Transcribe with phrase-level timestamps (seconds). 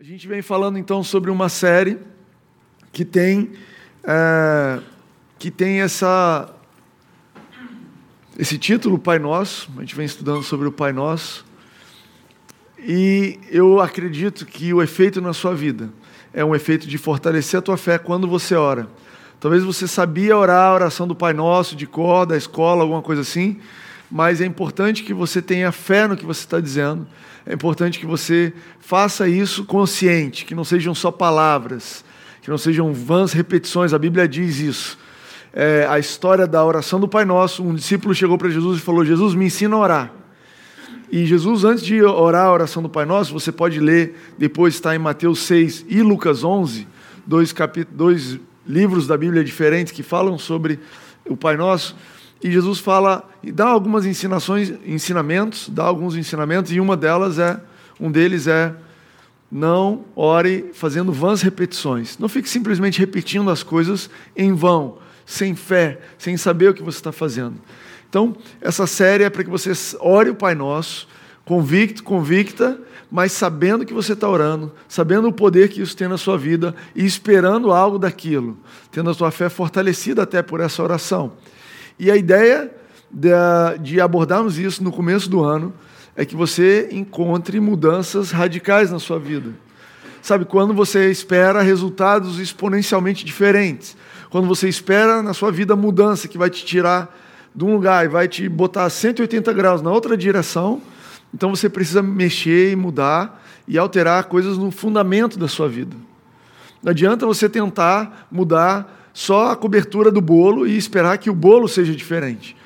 [0.00, 1.98] A gente vem falando então sobre uma série
[2.92, 3.50] que tem
[4.04, 4.78] é,
[5.40, 6.54] que tem essa
[8.38, 9.68] esse título Pai Nosso.
[9.76, 11.44] A gente vem estudando sobre o Pai Nosso
[12.78, 15.90] e eu acredito que o efeito na sua vida
[16.32, 18.88] é um efeito de fortalecer a tua fé quando você ora.
[19.40, 23.22] Talvez você sabia orar a oração do Pai Nosso de cor, da escola, alguma coisa
[23.22, 23.58] assim,
[24.10, 27.06] mas é importante que você tenha fé no que você está dizendo
[27.48, 32.04] é importante que você faça isso consciente, que não sejam só palavras,
[32.42, 33.94] que não sejam vãs repetições.
[33.94, 34.98] A Bíblia diz isso.
[35.50, 39.02] É, a história da oração do Pai Nosso, um discípulo chegou para Jesus e falou:
[39.02, 40.12] Jesus, me ensina a orar.
[41.10, 44.94] E Jesus, antes de orar a oração do Pai Nosso, você pode ler, depois está
[44.94, 46.86] em Mateus 6 e Lucas 11,
[47.26, 47.54] dois,
[47.90, 50.78] dois livros da Bíblia diferentes que falam sobre
[51.24, 51.96] o Pai Nosso.
[52.42, 57.60] E Jesus fala e dá algumas ensinações, ensinamentos, dá alguns ensinamentos e uma delas é,
[58.00, 58.74] um deles é
[59.50, 62.18] não ore fazendo vãs repetições.
[62.18, 66.98] Não fique simplesmente repetindo as coisas em vão, sem fé, sem saber o que você
[66.98, 67.54] está fazendo.
[68.08, 71.08] Então, essa série é para que você ore o Pai Nosso,
[71.44, 72.78] convicto, convicta,
[73.10, 76.74] mas sabendo que você está orando, sabendo o poder que isso tem na sua vida
[76.94, 78.56] e esperando algo daquilo,
[78.90, 81.32] tendo a sua fé fortalecida até por essa oração.
[81.98, 82.70] E a ideia
[83.10, 85.72] de, abordarmos isso no começo do ano
[86.14, 89.50] é que você encontre mudanças radicais na sua vida.
[90.20, 93.96] Sabe, quando você espera resultados exponencialmente diferentes,
[94.30, 97.16] quando você espera na sua vida mudança que vai te tirar
[97.54, 100.82] de um lugar e vai te botar 180 graus na outra direção,
[101.32, 105.96] então você precisa mexer e mudar e alterar coisas no fundamento da sua vida.
[106.82, 111.68] Não adianta você tentar mudar só a cobertura do bolo e esperar que o bolo
[111.68, 112.56] seja diferente.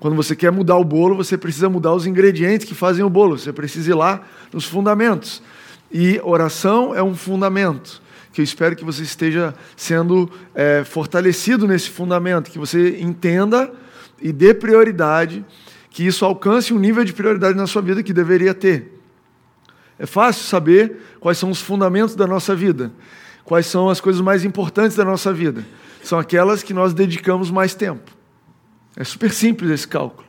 [0.00, 3.38] Quando você quer mudar o bolo, você precisa mudar os ingredientes que fazem o bolo.
[3.38, 5.42] Você precisa ir lá nos fundamentos.
[5.92, 8.00] E oração é um fundamento.
[8.32, 13.70] Que eu espero que você esteja sendo é, fortalecido nesse fundamento, que você entenda
[14.22, 15.44] e dê prioridade,
[15.90, 18.98] que isso alcance um nível de prioridade na sua vida que deveria ter.
[19.98, 22.90] É fácil saber quais são os fundamentos da nossa vida,
[23.44, 25.62] quais são as coisas mais importantes da nossa vida
[26.02, 28.10] são aquelas que nós dedicamos mais tempo.
[28.96, 30.26] É super simples esse cálculo.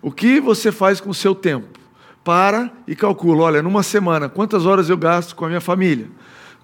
[0.00, 1.80] O que você faz com o seu tempo?
[2.22, 6.08] Para e calcula, olha, numa semana, quantas horas eu gasto com a minha família?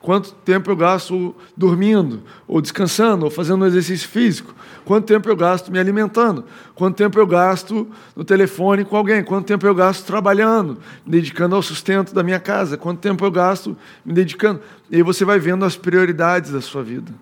[0.00, 4.54] Quanto tempo eu gasto dormindo, ou descansando, ou fazendo um exercício físico?
[4.82, 6.44] Quanto tempo eu gasto me alimentando?
[6.75, 9.22] Quanto tempo eu gasto no telefone com alguém?
[9.22, 12.78] Quanto tempo eu gasto trabalhando, me dedicando ao sustento da minha casa?
[12.78, 14.60] Quanto tempo eu gasto me dedicando?
[14.91, 17.12] E aí você vai vendo as prioridades da sua vida.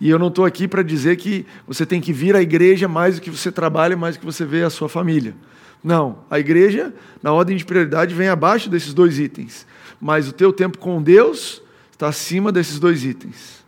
[0.00, 3.16] E eu não estou aqui para dizer que você tem que vir à igreja mais
[3.16, 5.34] do que você trabalha, mais do que você vê a sua família.
[5.82, 6.92] Não, a igreja,
[7.22, 9.66] na ordem de prioridade, vem abaixo desses dois itens.
[10.00, 11.62] Mas o teu tempo com Deus
[11.92, 13.64] está acima desses dois itens.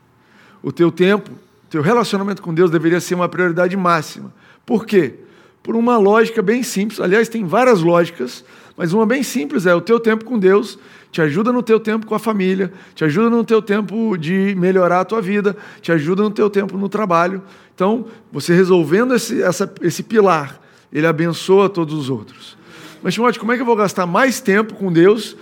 [0.62, 1.30] O teu tempo,
[1.70, 4.32] teu relacionamento com Deus deveria ser uma prioridade máxima.
[4.66, 5.14] Por quê?
[5.62, 7.00] Por uma lógica bem simples.
[7.00, 8.44] Aliás, tem várias lógicas,
[8.78, 10.78] mas uma bem simples é o teu tempo com Deus
[11.10, 15.00] te ajuda no teu tempo com a família, te ajuda no teu tempo de melhorar
[15.00, 17.42] a tua vida, te ajuda no teu tempo no trabalho.
[17.74, 20.60] Então, você resolvendo esse, essa, esse pilar,
[20.92, 22.56] ele abençoa todos os outros.
[23.02, 25.36] Mas, Timóteo, como é que eu vou gastar mais tempo com Deus?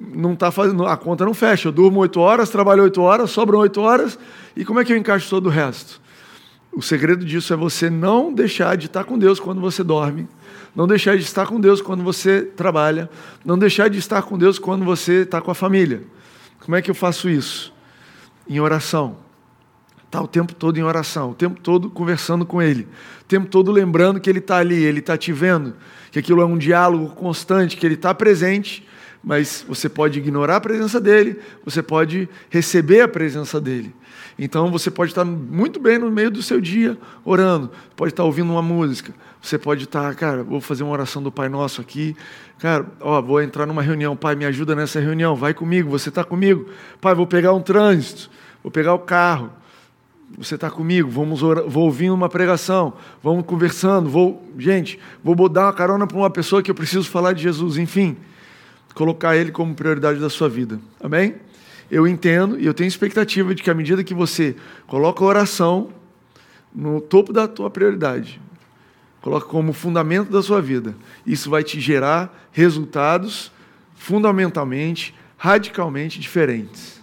[0.00, 1.68] Não tá fazendo, a conta não fecha.
[1.68, 4.18] Eu durmo oito horas, trabalho oito horas, sobram oito horas,
[4.56, 6.00] e como é que eu encaixo todo o resto?
[6.72, 10.26] O segredo disso é você não deixar de estar com Deus quando você dorme
[10.74, 13.08] não deixar de estar com Deus quando você trabalha.
[13.44, 16.02] Não deixar de estar com Deus quando você está com a família.
[16.60, 17.72] Como é que eu faço isso?
[18.48, 19.18] Em oração.
[20.06, 22.86] Está o tempo todo em oração, o tempo todo conversando com Ele,
[23.20, 25.74] o tempo todo lembrando que Ele está ali, Ele está te vendo,
[26.12, 28.86] que aquilo é um diálogo constante, que Ele está presente,
[29.24, 33.92] mas você pode ignorar a presença dEle, você pode receber a presença dEle.
[34.38, 38.52] Então você pode estar muito bem no meio do seu dia orando, pode estar ouvindo
[38.52, 39.12] uma música,
[39.44, 42.16] você pode estar, cara, vou fazer uma oração do Pai Nosso aqui,
[42.58, 46.24] cara, ó, vou entrar numa reunião, Pai, me ajuda nessa reunião, vai comigo, você está
[46.24, 46.66] comigo,
[47.00, 48.30] Pai, vou pegar um trânsito,
[48.62, 49.50] vou pegar o carro,
[50.38, 55.72] você está comigo, vamos vou ouvindo uma pregação, vamos conversando, vou, gente, vou dar uma
[55.74, 58.16] carona para uma pessoa que eu preciso falar de Jesus, enfim,
[58.94, 61.34] colocar Ele como prioridade da sua vida, amém?
[61.90, 65.90] eu entendo e eu tenho expectativa de que à medida que você coloca a oração
[66.74, 68.40] no topo da tua prioridade,
[69.24, 70.94] coloca como fundamento da sua vida,
[71.26, 73.50] isso vai te gerar resultados
[73.96, 77.00] fundamentalmente, radicalmente diferentes.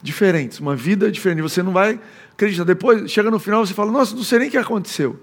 [0.00, 1.42] Diferentes, uma vida diferente.
[1.42, 1.98] Você não vai
[2.32, 2.62] acreditar.
[2.62, 5.18] Depois, chega no final, você fala: Nossa, não sei nem o que aconteceu.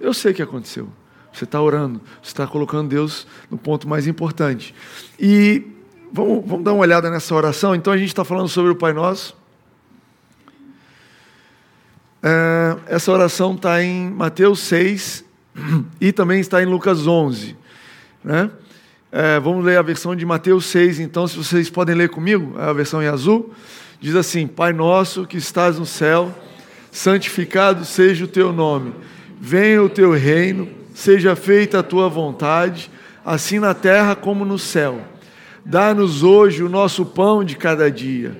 [0.00, 0.88] Eu sei o que aconteceu.
[1.30, 4.74] Você está orando, você está colocando Deus no ponto mais importante.
[5.20, 5.62] E
[6.10, 7.74] vamos, vamos dar uma olhada nessa oração.
[7.74, 9.37] Então a gente está falando sobre o Pai Nosso.
[12.30, 15.24] É, essa oração está em Mateus 6
[15.98, 17.56] e também está em Lucas 11.
[18.22, 18.50] Né?
[19.10, 22.70] É, vamos ler a versão de Mateus 6, então, se vocês podem ler comigo, a
[22.74, 23.54] versão em azul.
[23.98, 26.30] Diz assim: Pai nosso que estás no céu,
[26.92, 28.92] santificado seja o teu nome.
[29.40, 32.90] Venha o teu reino, seja feita a tua vontade,
[33.24, 35.00] assim na terra como no céu.
[35.64, 38.38] Dá-nos hoje o nosso pão de cada dia.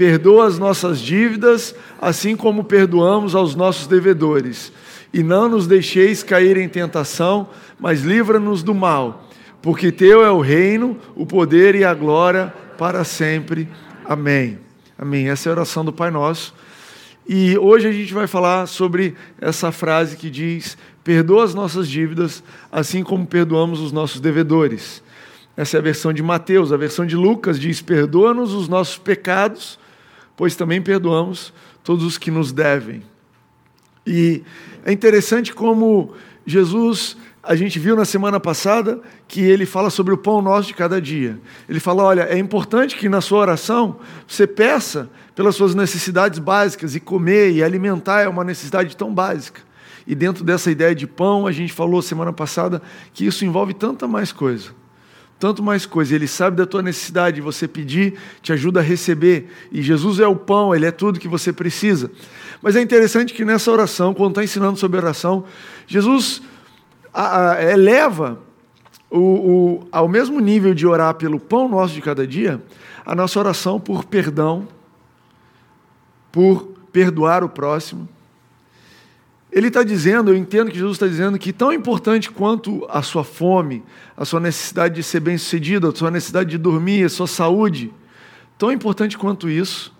[0.00, 4.72] Perdoa as nossas dívidas, assim como perdoamos aos nossos devedores.
[5.12, 9.28] E não nos deixeis cair em tentação, mas livra-nos do mal,
[9.60, 13.68] porque teu é o reino, o poder e a glória para sempre.
[14.02, 14.58] Amém.
[14.96, 15.28] Amém.
[15.28, 16.54] Essa é a oração do Pai Nosso.
[17.28, 22.42] E hoje a gente vai falar sobre essa frase que diz: Perdoa as nossas dívidas,
[22.72, 25.02] assim como perdoamos os nossos devedores.
[25.58, 26.72] Essa é a versão de Mateus.
[26.72, 29.78] A versão de Lucas diz: Perdoa-nos os nossos pecados,
[30.40, 31.52] pois também perdoamos
[31.84, 33.02] todos os que nos devem.
[34.06, 34.42] E
[34.86, 36.14] é interessante como
[36.46, 40.72] Jesus, a gente viu na semana passada, que ele fala sobre o pão nosso de
[40.72, 41.38] cada dia.
[41.68, 46.94] Ele fala: olha, é importante que na sua oração você peça pelas suas necessidades básicas,
[46.94, 49.60] e comer e alimentar é uma necessidade tão básica.
[50.06, 52.80] E dentro dessa ideia de pão, a gente falou semana passada
[53.12, 54.70] que isso envolve tanta mais coisa.
[55.40, 56.14] Tanto mais coisa.
[56.14, 59.50] Ele sabe da tua necessidade, você pedir, te ajuda a receber.
[59.72, 62.10] E Jesus é o pão, ele é tudo que você precisa.
[62.60, 65.44] Mas é interessante que nessa oração, quando está ensinando sobre oração,
[65.86, 66.42] Jesus
[67.12, 68.38] a, a, eleva
[69.10, 72.62] o, o, ao mesmo nível de orar pelo pão nosso de cada dia,
[73.04, 74.68] a nossa oração por perdão,
[76.30, 78.06] por perdoar o próximo
[79.52, 83.24] ele está dizendo, eu entendo que Jesus está dizendo que tão importante quanto a sua
[83.24, 83.82] fome,
[84.16, 87.92] a sua necessidade de ser bem-sucedido, a sua necessidade de dormir, a sua saúde,
[88.56, 89.92] tão importante quanto isso,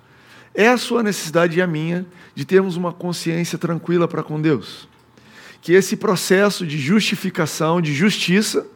[0.55, 4.89] é a sua necessidade e a minha de termos uma consciência tranquila para com Deus.
[5.61, 8.67] Que esse processo de justificação, de justiça,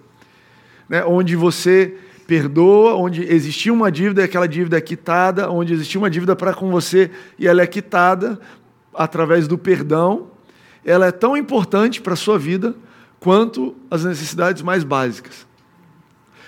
[0.89, 1.95] né, onde você
[2.27, 6.53] perdoa, onde existia uma dívida e aquela dívida é quitada, onde existia uma dívida para
[6.53, 8.41] com você e ela é quitada
[8.93, 10.34] através do perdão,
[10.85, 12.75] ela é tão importante para a sua vida
[13.19, 15.47] quanto as necessidades mais básicas.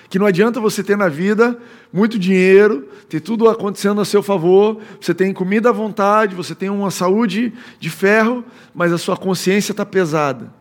[0.09, 1.59] Que não adianta você ter na vida
[1.93, 6.71] muito dinheiro, ter tudo acontecendo a seu favor, você tem comida à vontade, você tem
[6.71, 8.45] uma saúde de ferro,
[8.75, 10.53] mas a sua consciência está pesada.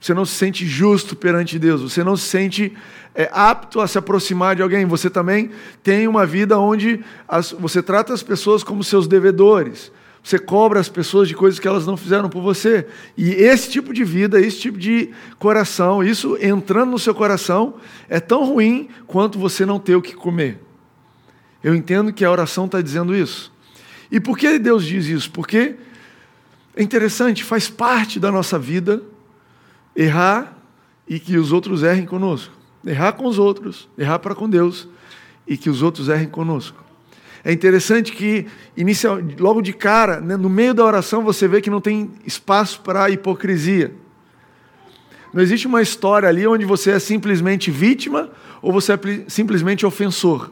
[0.00, 2.72] Você não se sente justo perante Deus, você não se sente
[3.14, 4.86] é, apto a se aproximar de alguém.
[4.86, 5.50] Você também
[5.82, 9.90] tem uma vida onde as, você trata as pessoas como seus devedores.
[10.22, 12.86] Você cobra as pessoas de coisas que elas não fizeram por você.
[13.16, 17.74] E esse tipo de vida, esse tipo de coração, isso entrando no seu coração,
[18.08, 20.60] é tão ruim quanto você não ter o que comer.
[21.62, 23.52] Eu entendo que a oração está dizendo isso.
[24.10, 25.30] E por que Deus diz isso?
[25.30, 25.76] Porque
[26.74, 29.02] é interessante, faz parte da nossa vida
[29.94, 30.56] errar
[31.08, 32.54] e que os outros errem conosco.
[32.86, 34.88] Errar com os outros, errar para com Deus
[35.46, 36.87] e que os outros errem conosco.
[37.44, 38.46] É interessante que,
[38.76, 42.80] inicial, logo de cara, né, no meio da oração, você vê que não tem espaço
[42.80, 43.94] para hipocrisia.
[45.32, 48.30] Não existe uma história ali onde você é simplesmente vítima
[48.60, 48.98] ou você é
[49.28, 50.50] simplesmente ofensor.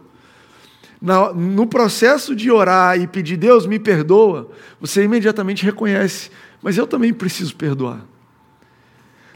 [1.35, 4.50] no processo de orar e pedir, Deus me perdoa,
[4.81, 6.31] você imediatamente reconhece,
[6.62, 8.05] mas eu também preciso perdoar.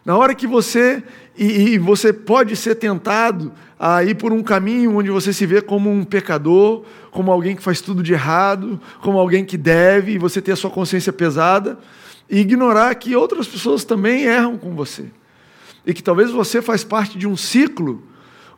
[0.05, 1.03] Na hora que você,
[1.41, 5.63] e, e você pode ser tentado a ir por um caminho onde você se vê
[5.63, 10.19] como um pecador, como alguém que faz tudo de errado, como alguém que deve, e
[10.19, 11.79] você ter a sua consciência pesada,
[12.29, 15.07] e ignorar que outras pessoas também erram com você.
[15.87, 18.03] E que talvez você faz parte de um ciclo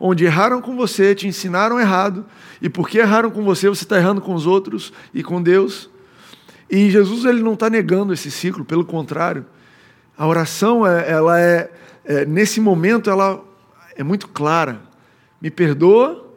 [0.01, 2.27] onde erraram com você, te ensinaram errado,
[2.61, 5.89] e porque erraram com você, você está errando com os outros e com Deus.
[6.69, 9.47] E Jesus ele não está negando esse ciclo, pelo contrário.
[10.19, 11.71] A oração, é, ela é,
[12.05, 13.43] é, nesse momento, ela
[13.97, 14.81] é muito clara.
[15.41, 16.31] Me perdoa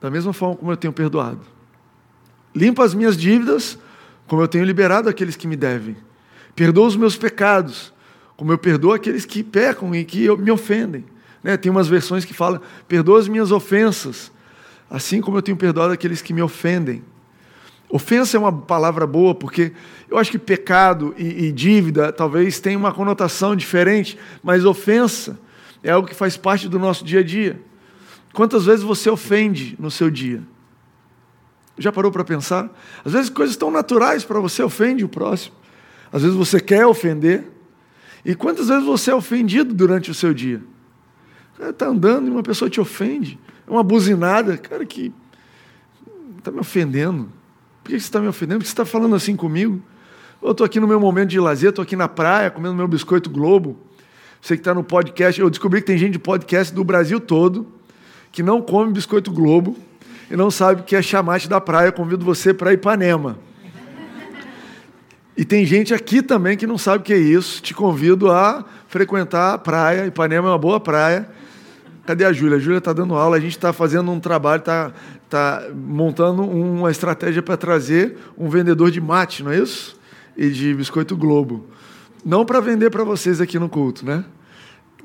[0.00, 1.40] da mesma forma como eu tenho perdoado.
[2.54, 3.78] Limpa as minhas dívidas,
[4.26, 5.96] como eu tenho liberado aqueles que me devem.
[6.54, 7.92] Perdoa os meus pecados,
[8.36, 11.04] como eu perdoo aqueles que pecam e que me ofendem.
[11.42, 11.56] Né?
[11.56, 14.32] Tem umas versões que falam: perdoa as minhas ofensas,
[14.90, 17.02] assim como eu tenho perdoado aqueles que me ofendem.
[17.90, 19.72] Ofensa é uma palavra boa, porque
[20.10, 25.38] eu acho que pecado e, e dívida talvez tenham uma conotação diferente, mas ofensa
[25.82, 27.60] é algo que faz parte do nosso dia a dia.
[28.32, 30.42] Quantas vezes você ofende no seu dia?
[31.78, 32.70] Já parou para pensar?
[33.04, 35.54] Às vezes coisas tão naturais para você ofende o próximo.
[36.12, 37.46] Às vezes você quer ofender.
[38.24, 40.62] E quantas vezes você é ofendido durante o seu dia?
[41.58, 43.38] Está andando e uma pessoa te ofende.
[43.66, 45.12] É uma buzinada, cara, que
[46.36, 47.32] está me ofendendo.
[47.88, 48.58] Por que você está me ofendendo?
[48.58, 49.80] Por que você está falando assim comigo?
[50.42, 53.30] Eu estou aqui no meu momento de lazer, estou aqui na praia, comendo meu biscoito
[53.30, 53.78] Globo.
[54.42, 57.66] Você que está no podcast, eu descobri que tem gente de podcast do Brasil todo
[58.30, 59.74] que não come biscoito Globo
[60.30, 61.88] e não sabe o que é chamate da praia.
[61.88, 63.38] Eu convido você para Ipanema.
[65.34, 67.62] E tem gente aqui também que não sabe o que é isso.
[67.62, 70.04] Te convido a frequentar a praia.
[70.04, 71.26] Ipanema é uma boa praia.
[72.04, 72.58] Cadê a Júlia?
[72.58, 74.92] A Júlia está dando aula, a gente está fazendo um trabalho, está
[75.28, 79.98] tá montando uma estratégia para trazer um vendedor de mate, não é isso?
[80.36, 81.66] E de biscoito Globo.
[82.24, 84.24] Não para vender para vocês aqui no culto, né?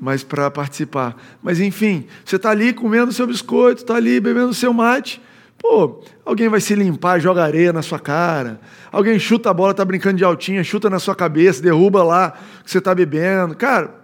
[0.00, 1.16] Mas para participar.
[1.42, 5.20] Mas enfim, você está ali comendo seu biscoito, está ali bebendo seu mate.
[5.58, 8.60] Pô, alguém vai se limpar, joga areia na sua cara.
[8.90, 12.70] Alguém chuta a bola, está brincando de altinha, chuta na sua cabeça, derruba lá que
[12.70, 13.54] você está bebendo.
[13.54, 13.94] Cara,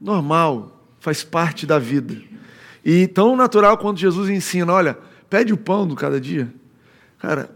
[0.00, 2.14] normal faz parte da vida.
[2.84, 4.98] E tão natural quanto Jesus ensina, olha,
[5.30, 6.52] pede o pão do cada dia.
[7.18, 7.50] Cara,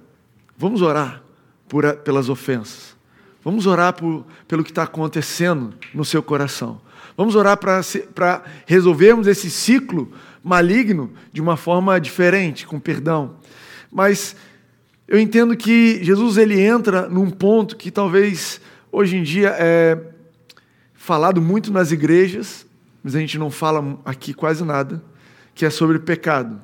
[0.56, 1.22] vamos orar
[1.68, 2.96] por, pelas ofensas.
[3.44, 6.80] Vamos orar por, pelo que está acontecendo no seu coração.
[7.16, 10.10] Vamos orar para resolvermos esse ciclo
[10.42, 13.36] maligno de uma forma diferente, com perdão.
[13.90, 14.34] Mas
[15.06, 19.98] eu entendo que Jesus ele entra num ponto que talvez hoje em dia é
[20.94, 22.66] falado muito nas igrejas,
[23.02, 25.02] mas a gente não fala aqui quase nada,
[25.58, 26.60] que é sobre pecado.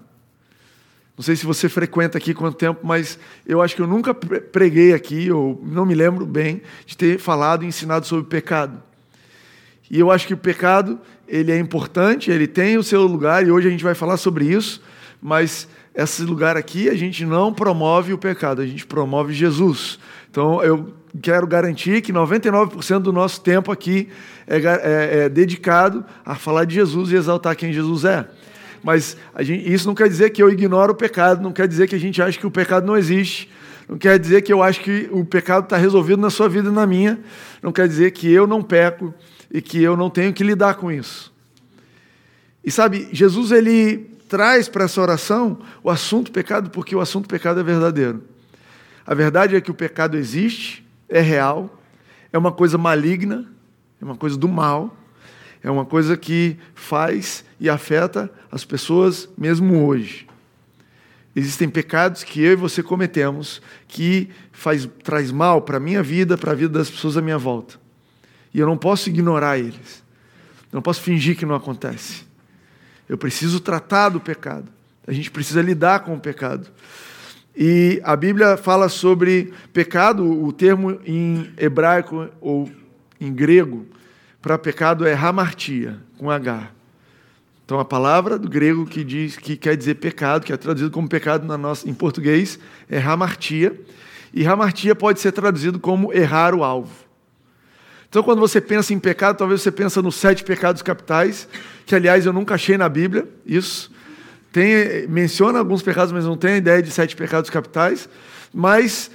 [1.17, 4.95] Não sei se você frequenta aqui quanto tempo, mas eu acho que eu nunca preguei
[4.95, 8.81] aqui, ou não me lembro bem, de ter falado e ensinado sobre pecado.
[9.91, 13.51] E eu acho que o pecado, ele é importante, ele tem o seu lugar, e
[13.51, 14.81] hoje a gente vai falar sobre isso,
[15.21, 19.99] mas esse lugar aqui a gente não promove o pecado, a gente promove Jesus.
[20.31, 24.09] Então eu quero garantir que 99% do nosso tempo aqui
[24.47, 28.29] é, é, é, dedicado a falar de Jesus e exaltar quem Jesus é.
[28.85, 31.95] Mas gente, isso não quer dizer que eu ignoro o pecado, não quer dizer que
[31.95, 33.50] a gente acha que o pecado não existe,
[33.88, 36.73] não quer dizer que eu acho que o pecado está resolvido na sua vida e
[36.73, 37.19] na minha,
[37.62, 39.14] não quer dizer que eu não peco
[39.50, 41.33] e que eu não tenho que lidar com isso.
[42.62, 47.61] E sabe, Jesus ele traz para essa oração o assunto pecado porque o assunto pecado
[47.61, 48.23] é verdadeiro.
[49.07, 51.81] A verdade é que o pecado existe, é real,
[52.31, 53.50] é uma coisa maligna,
[54.00, 54.95] é uma coisa do mal,
[55.64, 60.28] é uma coisa que faz e afeta as pessoas mesmo hoje.
[61.35, 66.37] Existem pecados que eu e você cometemos que faz, traz mal para a minha vida,
[66.37, 67.80] para a vida das pessoas à minha volta.
[68.52, 70.04] E eu não posso ignorar eles.
[70.71, 72.26] Eu não posso fingir que não acontece.
[73.09, 74.71] Eu preciso tratar do pecado.
[75.06, 76.68] A gente precisa lidar com o pecado.
[77.56, 82.71] E a Bíblia fala sobre pecado, o termo em hebraico ou
[83.18, 83.87] em grego
[84.45, 86.69] para pecado é hamartia, com H.
[87.65, 91.09] Então a palavra do grego que diz que quer dizer pecado, que é traduzido como
[91.09, 92.59] pecado na nossa, em português,
[92.91, 93.75] é hamartia.
[94.35, 96.93] E hamartia pode ser traduzido como errar o alvo.
[98.07, 101.49] Então quando você pensa em pecado, talvez você pensa nos sete pecados capitais,
[101.87, 103.91] que aliás eu nunca achei na Bíblia, isso.
[104.53, 108.11] Tem, menciona alguns pecados, mas não tem a ideia de sete pecados capitais.
[108.53, 109.11] Mas,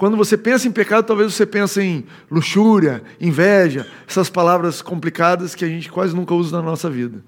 [0.00, 5.62] quando você pensa em pecado, talvez você pense em luxúria, inveja, essas palavras complicadas que
[5.62, 7.22] a gente quase nunca usa na nossa vida.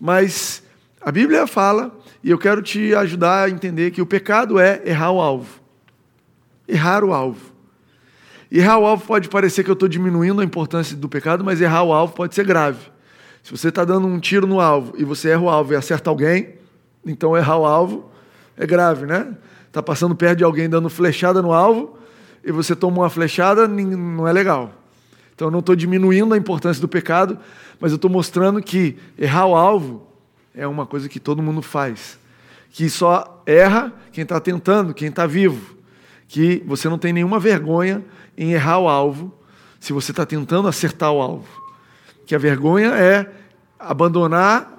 [0.00, 0.64] Mas
[1.00, 5.12] a Bíblia fala, e eu quero te ajudar a entender que o pecado é errar
[5.12, 5.60] o alvo.
[6.66, 7.52] Errar o alvo.
[8.50, 11.84] Errar o alvo pode parecer que eu estou diminuindo a importância do pecado, mas errar
[11.84, 12.80] o alvo pode ser grave.
[13.44, 16.10] Se você está dando um tiro no alvo e você erra o alvo e acerta
[16.10, 16.56] alguém,
[17.06, 18.10] então errar o alvo
[18.56, 19.36] é grave, né?
[19.76, 21.98] Está passando perto de alguém dando flechada no alvo
[22.42, 24.72] e você toma uma flechada, não é legal.
[25.34, 27.38] Então eu não estou diminuindo a importância do pecado,
[27.78, 30.06] mas eu estou mostrando que errar o alvo
[30.54, 32.18] é uma coisa que todo mundo faz.
[32.70, 35.76] Que só erra quem está tentando, quem está vivo.
[36.26, 38.02] Que você não tem nenhuma vergonha
[38.34, 39.30] em errar o alvo
[39.78, 41.46] se você está tentando acertar o alvo.
[42.24, 43.30] Que a vergonha é
[43.78, 44.72] abandonar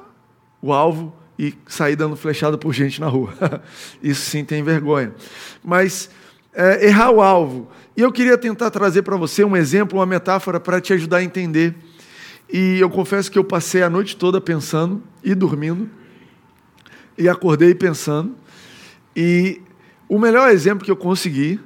[0.59, 3.33] o alvo e sair dando flechada por gente na rua.
[4.01, 5.13] Isso sim tem vergonha.
[5.63, 6.09] Mas
[6.53, 7.69] é, errar o alvo.
[7.95, 11.23] E eu queria tentar trazer para você um exemplo, uma metáfora para te ajudar a
[11.23, 11.75] entender.
[12.51, 15.89] E eu confesso que eu passei a noite toda pensando e dormindo,
[17.17, 18.35] e acordei pensando.
[19.15, 19.61] E
[20.07, 21.59] o melhor exemplo que eu consegui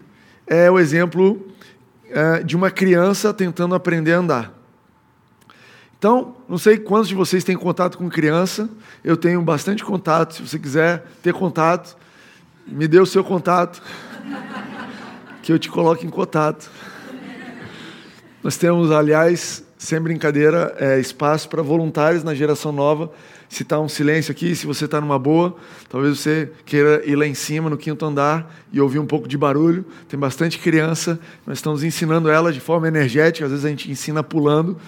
[0.48, 1.46] é o exemplo
[2.10, 4.61] é, de uma criança tentando aprender a andar.
[6.01, 8.67] Então, não sei quantos de vocês têm contato com criança,
[9.03, 10.34] eu tenho bastante contato.
[10.34, 11.96] Se você quiser ter contato,
[12.65, 13.84] me dê o seu contato,
[15.43, 16.72] que eu te coloque em contato.
[18.43, 23.12] Nós temos, aliás, sem brincadeira, é espaço para voluntários na geração nova.
[23.48, 25.55] Se está um silêncio aqui, se você está numa boa,
[25.88, 29.38] talvez você queira ir lá em cima, no quinto andar, e ouvir um pouco de
[29.38, 29.86] barulho.
[30.10, 34.24] Tem bastante criança, nós estamos ensinando ela de forma energética, às vezes a gente ensina
[34.24, 34.79] pulando.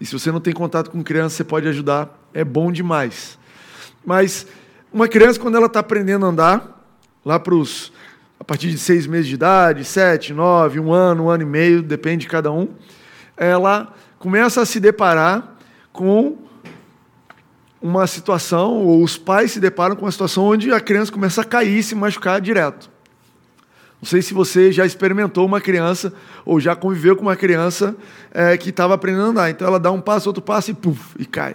[0.00, 3.38] E se você não tem contato com criança, você pode ajudar, é bom demais.
[4.04, 4.46] Mas
[4.92, 6.84] uma criança, quando ela está aprendendo a andar,
[7.24, 7.92] lá para os.
[8.38, 11.82] a partir de seis meses de idade, sete, nove, um ano, um ano e meio,
[11.82, 12.68] depende de cada um,
[13.36, 15.56] ela começa a se deparar
[15.92, 16.38] com
[17.80, 21.44] uma situação, ou os pais se deparam com uma situação onde a criança começa a
[21.44, 22.90] cair e se machucar direto.
[24.00, 26.12] Não sei se você já experimentou uma criança
[26.44, 27.94] ou já conviveu com uma criança
[28.32, 29.50] é, que estava aprendendo a andar.
[29.50, 31.54] Então ela dá um passo, outro passo e puf, e cai.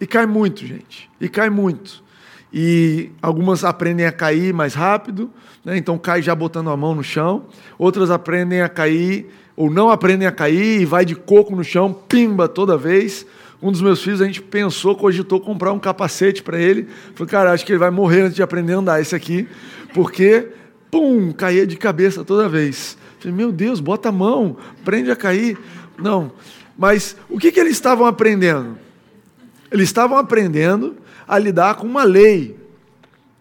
[0.00, 1.10] E cai muito, gente.
[1.20, 2.04] E cai muito.
[2.52, 5.30] E algumas aprendem a cair mais rápido,
[5.64, 5.76] né?
[5.76, 7.46] então cai já botando a mão no chão.
[7.78, 11.92] Outras aprendem a cair ou não aprendem a cair e vai de coco no chão,
[11.92, 13.26] pimba toda vez.
[13.62, 16.86] Um dos meus filhos, a gente pensou, cogitou comprar um capacete para ele.
[17.14, 19.48] Falei, cara, acho que ele vai morrer antes de aprender a andar esse aqui,
[19.94, 20.48] porque,
[20.94, 22.96] pum, caía de cabeça toda vez.
[23.18, 25.58] Falei, meu Deus, bota a mão, prende a cair.
[25.98, 26.30] Não.
[26.78, 28.78] Mas o que, que eles estavam aprendendo?
[29.72, 30.94] Eles estavam aprendendo
[31.26, 32.56] a lidar com uma lei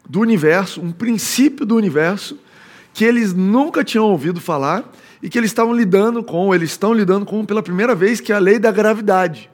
[0.10, 2.40] do universo, um princípio do universo,
[2.92, 4.92] que eles nunca tinham ouvido falar
[5.22, 8.36] e que eles estavam lidando com, eles estão lidando com pela primeira vez, que é
[8.36, 9.48] a lei da gravidade.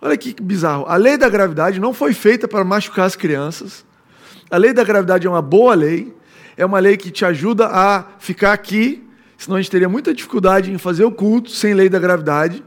[0.00, 0.86] Olha que bizarro.
[0.88, 3.84] A lei da gravidade não foi feita para machucar as crianças.
[4.50, 6.14] A lei da gravidade é uma boa lei,
[6.62, 9.04] é uma lei que te ajuda a ficar aqui,
[9.36, 12.62] senão a gente teria muita dificuldade em fazer o culto sem lei da gravidade.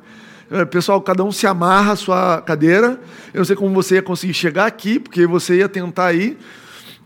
[0.52, 3.00] É, pessoal, cada um se amarra a sua cadeira.
[3.34, 6.38] Eu não sei como você ia conseguir chegar aqui, porque você ia tentar ir.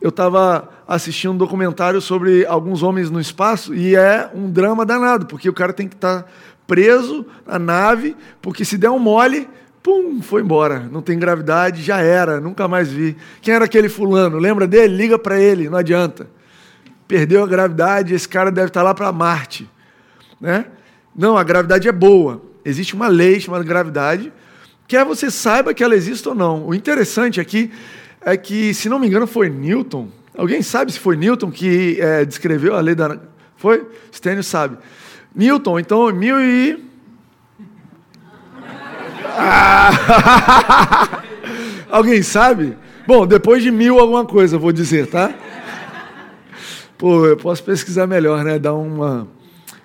[0.02, 5.28] Eu estava assistindo um documentário sobre alguns homens no espaço e é um drama danado,
[5.28, 6.30] porque o cara tem que estar tá
[6.66, 9.48] preso na nave, porque se der um mole,
[9.84, 10.90] pum, foi embora.
[10.92, 13.16] Não tem gravidade, já era, nunca mais vi.
[13.42, 14.40] Quem era aquele fulano?
[14.40, 14.96] Lembra dele?
[14.96, 16.39] Liga para ele, não adianta.
[17.10, 19.68] Perdeu a gravidade, esse cara deve estar lá para Marte.
[20.40, 20.66] Né?
[21.16, 22.40] Não, a gravidade é boa.
[22.64, 24.32] Existe uma lei chamada gravidade,
[24.88, 26.68] quer você saiba que ela existe ou não.
[26.68, 27.72] O interessante aqui
[28.22, 30.08] é que, se não me engano, foi Newton.
[30.38, 33.18] Alguém sabe se foi Newton que é, descreveu a lei da.
[33.58, 33.90] Foi?
[34.14, 34.78] Stênio sabe.
[35.34, 36.78] Newton, então, mil e.
[39.42, 41.24] Ah!
[41.90, 42.78] Alguém sabe?
[43.08, 45.34] Bom, depois de mil alguma coisa, vou dizer, tá?
[47.00, 48.60] Pô, eu posso pesquisar melhor, né?
[48.60, 49.26] Dar uma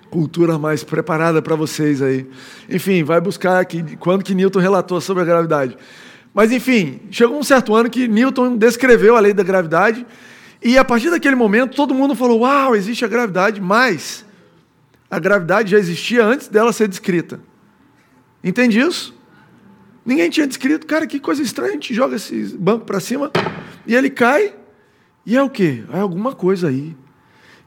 [0.09, 2.29] cultura mais preparada para vocês aí.
[2.69, 5.77] Enfim, vai buscar aqui quando que Newton relatou sobre a gravidade.
[6.33, 10.05] Mas enfim, chegou um certo ano que Newton descreveu a lei da gravidade
[10.61, 14.25] e a partir daquele momento todo mundo falou: "Uau, existe a gravidade", mas
[15.09, 17.39] a gravidade já existia antes dela ser descrita.
[18.43, 19.15] Entende isso?
[20.05, 23.31] Ninguém tinha descrito, cara, que coisa estranha, a gente joga esse banco para cima
[23.87, 24.53] e ele cai.
[25.25, 25.85] E é o quê?
[25.93, 26.93] É alguma coisa aí.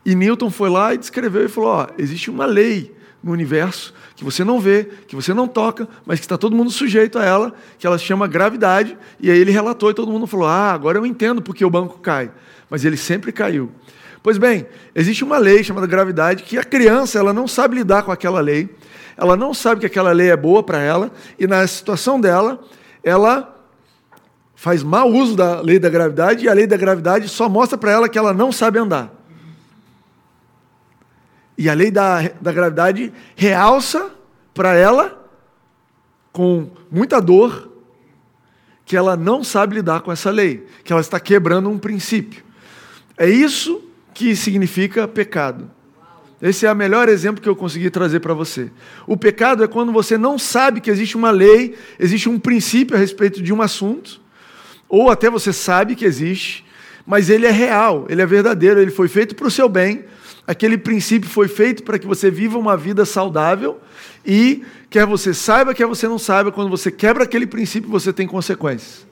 [0.05, 4.25] E Newton foi lá e descreveu e falou: ó, existe uma lei no universo que
[4.25, 7.55] você não vê, que você não toca, mas que está todo mundo sujeito a ela,
[7.79, 8.97] que ela se chama gravidade.
[9.21, 11.99] E aí ele relatou e todo mundo falou: ah, agora eu entendo porque o banco
[11.99, 12.31] cai.
[12.71, 13.71] Mas ele sempre caiu.
[14.23, 18.11] Pois bem, existe uma lei chamada gravidade que a criança ela não sabe lidar com
[18.11, 18.69] aquela lei
[19.19, 22.61] ela não sabe que aquela lei é boa para ela, e na situação dela,
[23.03, 23.53] ela
[24.55, 27.91] faz mau uso da lei da gravidade, e a lei da gravidade só mostra para
[27.91, 29.13] ela que ela não sabe andar.
[31.59, 34.13] E a lei da, da gravidade realça
[34.55, 35.29] para ela,
[36.33, 37.73] com muita dor,
[38.87, 42.45] que ela não sabe lidar com essa lei, que ela está quebrando um princípio.
[43.17, 43.83] É isso
[44.15, 45.69] que significa pecado.
[46.41, 48.71] Esse é o melhor exemplo que eu consegui trazer para você.
[49.05, 52.99] O pecado é quando você não sabe que existe uma lei, existe um princípio a
[52.99, 54.21] respeito de um assunto,
[54.89, 56.65] ou até você sabe que existe,
[57.05, 60.05] mas ele é real, ele é verdadeiro, ele foi feito para o seu bem.
[60.49, 63.79] Aquele princípio foi feito para que você viva uma vida saudável
[64.25, 68.27] e, quer você saiba, quer você não saiba, quando você quebra aquele princípio, você tem
[68.27, 69.07] consequências.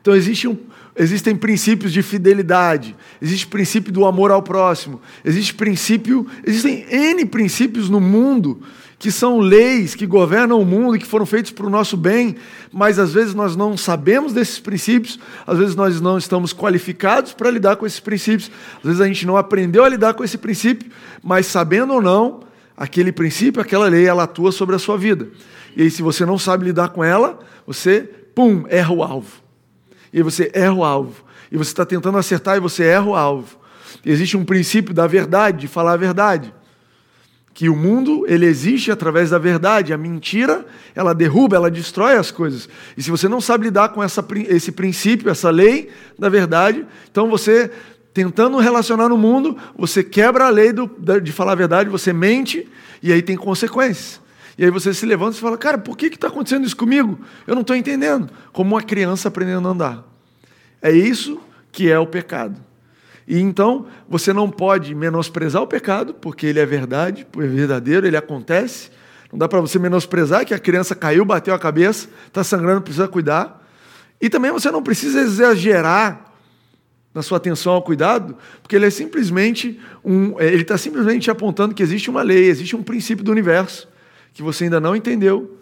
[0.00, 0.58] Então existe um,
[0.96, 7.88] existem princípios de fidelidade, existe princípio do amor ao próximo, existe princípio, existem N princípios
[7.88, 8.60] no mundo
[8.98, 12.36] que são leis que governam o mundo e que foram feitos para o nosso bem,
[12.72, 17.50] mas às vezes nós não sabemos desses princípios, às vezes nós não estamos qualificados para
[17.50, 20.90] lidar com esses princípios, às vezes a gente não aprendeu a lidar com esse princípio,
[21.22, 22.40] mas sabendo ou não,
[22.76, 25.28] aquele princípio, aquela lei, ela atua sobre a sua vida.
[25.76, 28.00] E aí, se você não sabe lidar com ela, você,
[28.34, 29.48] pum, erra o alvo
[30.12, 31.24] e você erra o alvo.
[31.50, 33.58] E você está tentando acertar e você erra o alvo.
[34.04, 36.52] E existe um princípio da verdade, de falar a verdade,
[37.58, 39.92] que o mundo ele existe através da verdade.
[39.92, 42.68] A mentira ela derruba, ela destrói as coisas.
[42.96, 47.28] E se você não sabe lidar com essa, esse princípio, essa lei da verdade, então
[47.28, 47.68] você
[48.14, 50.88] tentando relacionar no mundo, você quebra a lei do,
[51.20, 52.68] de falar a verdade, você mente
[53.02, 54.20] e aí tem consequências.
[54.56, 57.18] E aí você se levanta e fala, cara, por que está acontecendo isso comigo?
[57.44, 58.30] Eu não estou entendendo.
[58.52, 60.04] Como uma criança aprendendo a andar.
[60.80, 61.40] É isso
[61.72, 62.67] que é o pecado.
[63.28, 68.16] E então você não pode menosprezar o pecado, porque ele é verdade, é verdadeiro, ele
[68.16, 68.90] acontece.
[69.30, 73.06] Não dá para você menosprezar que a criança caiu, bateu a cabeça, está sangrando, precisa
[73.06, 73.62] cuidar.
[74.18, 76.32] E também você não precisa exagerar
[77.12, 81.82] na sua atenção ao cuidado, porque ele é simplesmente um, ele está simplesmente apontando que
[81.82, 83.88] existe uma lei, existe um princípio do universo
[84.32, 85.58] que você ainda não entendeu,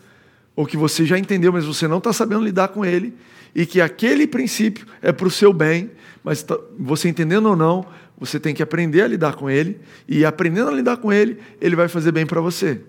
[0.55, 3.15] ou que você já entendeu, mas você não está sabendo lidar com ele,
[3.55, 5.91] e que aquele princípio é para o seu bem,
[6.27, 7.87] mas tá, você entendendo ou não,
[8.19, 11.77] você tem que aprender a lidar com ele, e aprendendo a lidar com ele, ele
[11.77, 12.81] vai fazer bem para você.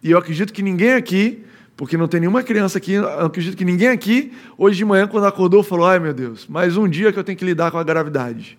[0.00, 1.42] E eu acredito que ninguém aqui
[1.76, 5.26] porque não tem nenhuma criança aqui, eu acredito que ninguém aqui, hoje de manhã, quando
[5.26, 7.82] acordou, falou: ai meu Deus, mais um dia que eu tenho que lidar com a
[7.82, 8.56] gravidade.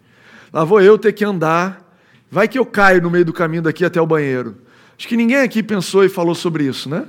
[0.54, 1.98] Lá vou eu ter que andar,
[2.30, 4.58] vai que eu caio no meio do caminho daqui até o banheiro.
[4.98, 7.06] Acho que ninguém aqui pensou e falou sobre isso, né?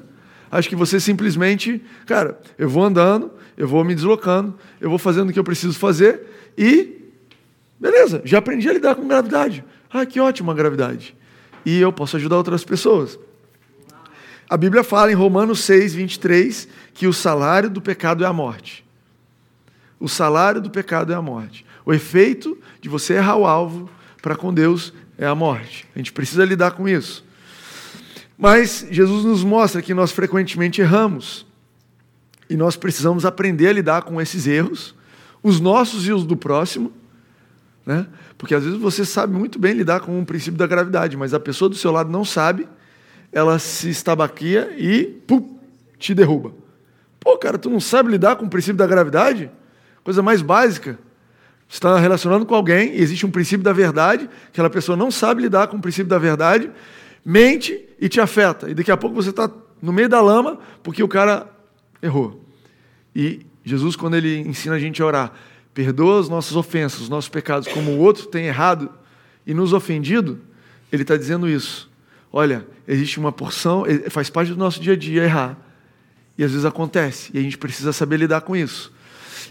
[0.51, 5.29] Acho que você simplesmente, cara, eu vou andando, eu vou me deslocando, eu vou fazendo
[5.29, 6.23] o que eu preciso fazer
[6.57, 6.98] e,
[7.79, 9.65] beleza, já aprendi a lidar com gravidade.
[9.91, 11.17] Ah, que ótima gravidade.
[11.65, 13.19] E eu posso ajudar outras pessoas.
[14.49, 18.85] A Bíblia fala em Romanos 6, 23, que o salário do pecado é a morte.
[20.01, 21.67] O salário do pecado é a morte.
[21.85, 23.91] O efeito de você errar o alvo
[24.23, 25.87] para com Deus é a morte.
[25.95, 27.25] A gente precisa lidar com isso.
[28.39, 31.45] Mas Jesus nos mostra que nós frequentemente erramos.
[32.49, 34.95] E nós precisamos aprender a lidar com esses erros,
[35.43, 36.93] os nossos e os do próximo.
[37.89, 38.07] Né?
[38.37, 41.41] Porque às vezes você sabe muito bem lidar com o princípio da gravidade, mas a
[41.41, 42.69] pessoa do seu lado não sabe
[43.33, 45.59] ela se estabaquia e pum,
[45.99, 46.53] te derruba.
[47.19, 49.51] Pô, cara, tu não sabe lidar com o princípio da gravidade?
[50.05, 50.99] Coisa mais básica.
[51.67, 55.41] Você está relacionando com alguém e existe um princípio da verdade, aquela pessoa não sabe
[55.41, 56.71] lidar com o princípio da verdade,
[57.25, 58.69] mente e te afeta.
[58.69, 61.49] E daqui a pouco você está no meio da lama porque o cara
[62.03, 62.45] errou.
[63.17, 65.33] E Jesus, quando ele ensina a gente a orar,
[65.75, 68.91] perdoa as nossas ofensas, os nossos pecados, como o outro tem errado
[69.47, 70.41] e nos ofendido,
[70.93, 71.91] ele está dizendo isso.
[72.33, 75.57] Olha, existe uma porção, faz parte do nosso dia a dia errar.
[76.37, 78.93] E às vezes acontece, e a gente precisa saber lidar com isso.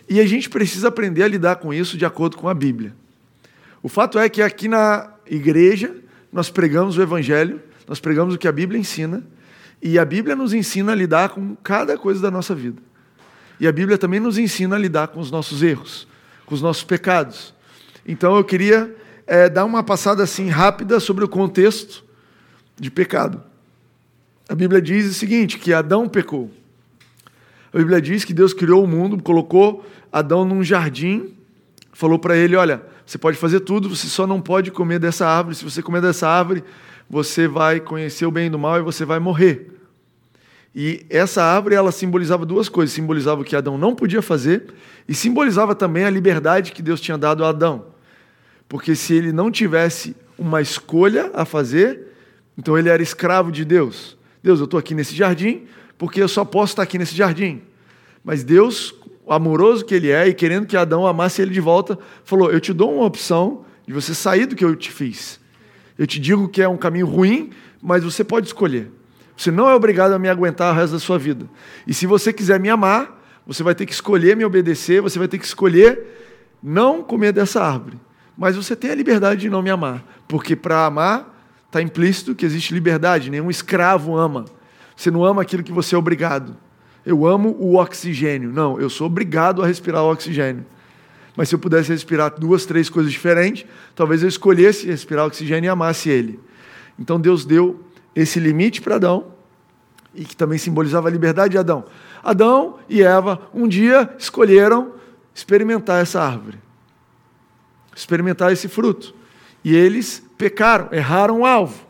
[0.10, 2.96] E a gente precisa aprender a lidar com isso de acordo com a Bíblia.
[3.84, 5.96] O fato é que aqui na igreja
[6.32, 9.24] nós pregamos o Evangelho, nós pregamos o que a Bíblia ensina,
[9.82, 12.82] e a Bíblia nos ensina a lidar com cada coisa da nossa vida.
[13.60, 16.08] E a Bíblia também nos ensina a lidar com os nossos erros,
[16.46, 17.54] com os nossos pecados.
[18.06, 22.04] Então eu queria é, dar uma passada assim rápida sobre o contexto
[22.80, 23.42] de pecado.
[24.48, 26.50] A Bíblia diz o seguinte: que Adão pecou.
[27.74, 31.34] A Bíblia diz que Deus criou o mundo, colocou Adão num jardim,
[31.92, 35.56] falou para ele: Olha, você pode fazer tudo, você só não pode comer dessa árvore.
[35.56, 36.64] Se você comer dessa árvore,
[37.10, 39.77] você vai conhecer o bem e do mal e você vai morrer.
[40.76, 44.74] E essa árvore ela simbolizava duas coisas: simbolizava o que Adão não podia fazer
[45.08, 47.86] e simbolizava também a liberdade que Deus tinha dado a Adão.
[48.70, 52.08] Porque se ele não tivesse uma escolha a fazer,
[52.58, 54.18] então ele era escravo de Deus.
[54.44, 55.66] Deus, eu estou aqui nesse jardim
[55.98, 57.62] porque eu só posso estar aqui nesse jardim.
[58.24, 58.94] Mas Deus,
[59.28, 62.74] amoroso que ele é e querendo que Adão amasse ele de volta, falou: Eu te
[62.74, 65.40] dou uma opção de você sair do que eu te fiz.
[65.98, 67.50] Eu te digo que é um caminho ruim,
[67.82, 68.92] mas você pode escolher.
[69.38, 71.46] Você não é obrigado a me aguentar o resto da sua vida.
[71.86, 75.28] E se você quiser me amar, você vai ter que escolher me obedecer, você vai
[75.28, 78.00] ter que escolher não comer dessa árvore.
[78.38, 82.46] Mas você tem a liberdade de não me amar, porque para amar Está implícito que
[82.46, 84.46] existe liberdade, nenhum escravo ama.
[84.96, 86.56] Você não ama aquilo que você é obrigado.
[87.06, 88.52] Eu amo o oxigênio.
[88.52, 90.66] Não, eu sou obrigado a respirar o oxigênio.
[91.36, 95.68] Mas se eu pudesse respirar duas, três coisas diferentes, talvez eu escolhesse respirar o oxigênio
[95.68, 96.40] e amasse ele.
[96.98, 97.80] Então Deus deu
[98.18, 99.28] esse limite para Adão,
[100.16, 101.86] e que também simbolizava a liberdade de Adão.
[102.24, 104.94] Adão e Eva um dia escolheram
[105.36, 106.58] experimentar essa árvore,
[107.96, 109.14] experimentar esse fruto.
[109.64, 111.86] E eles pecaram, erraram o alvo,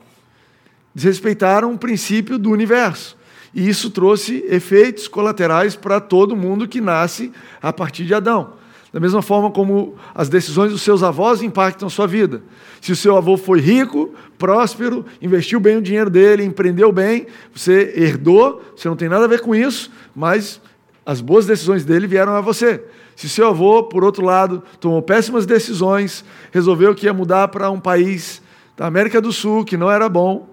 [0.94, 3.18] desrespeitaram o princípio do universo.
[3.54, 8.57] E isso trouxe efeitos colaterais para todo mundo que nasce a partir de Adão.
[8.92, 12.42] Da mesma forma como as decisões dos seus avós impactam a sua vida.
[12.80, 17.94] Se o seu avô foi rico, próspero, investiu bem o dinheiro dele, empreendeu bem, você
[17.96, 20.62] herdou, você não tem nada a ver com isso, mas
[21.06, 22.84] as boas decisões dele vieram a você.
[23.16, 27.80] Se seu avô, por outro lado, tomou péssimas decisões, resolveu que ia mudar para um
[27.80, 28.42] país
[28.78, 30.48] da América do Sul que não era bom,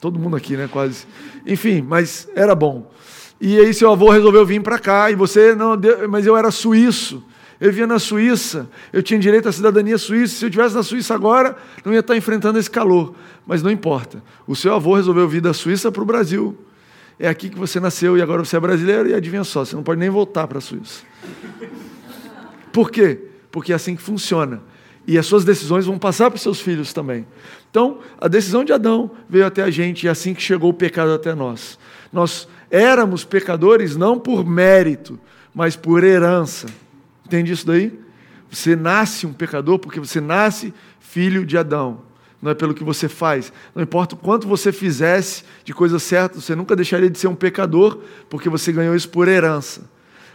[0.00, 0.68] todo mundo aqui, né?
[0.70, 1.06] Quase.
[1.46, 2.90] Enfim, mas era bom.
[3.40, 7.22] E aí seu avô resolveu vir para cá e você não, mas eu era suíço.
[7.64, 10.36] Eu vivia na Suíça, eu tinha direito à cidadania suíça.
[10.36, 13.14] Se eu estivesse na Suíça agora, não ia estar enfrentando esse calor.
[13.46, 14.22] Mas não importa.
[14.46, 16.54] O seu avô resolveu vir da Suíça para o Brasil.
[17.18, 19.82] É aqui que você nasceu e agora você é brasileiro e adivinha só, você não
[19.82, 21.04] pode nem voltar para a Suíça.
[22.70, 23.18] Por quê?
[23.50, 24.60] Porque é assim que funciona.
[25.06, 27.26] E as suas decisões vão passar para os seus filhos também.
[27.70, 30.74] Então, a decisão de Adão veio até a gente e é assim que chegou o
[30.74, 31.78] pecado até nós.
[32.12, 35.18] Nós éramos pecadores não por mérito,
[35.54, 36.83] mas por herança.
[37.34, 37.92] Entende isso daí?
[38.48, 42.02] Você nasce um pecador porque você nasce filho de Adão.
[42.40, 43.52] Não é pelo que você faz.
[43.74, 47.34] Não importa o quanto você fizesse de coisas certas, você nunca deixaria de ser um
[47.34, 47.98] pecador,
[48.30, 49.90] porque você ganhou isso por herança.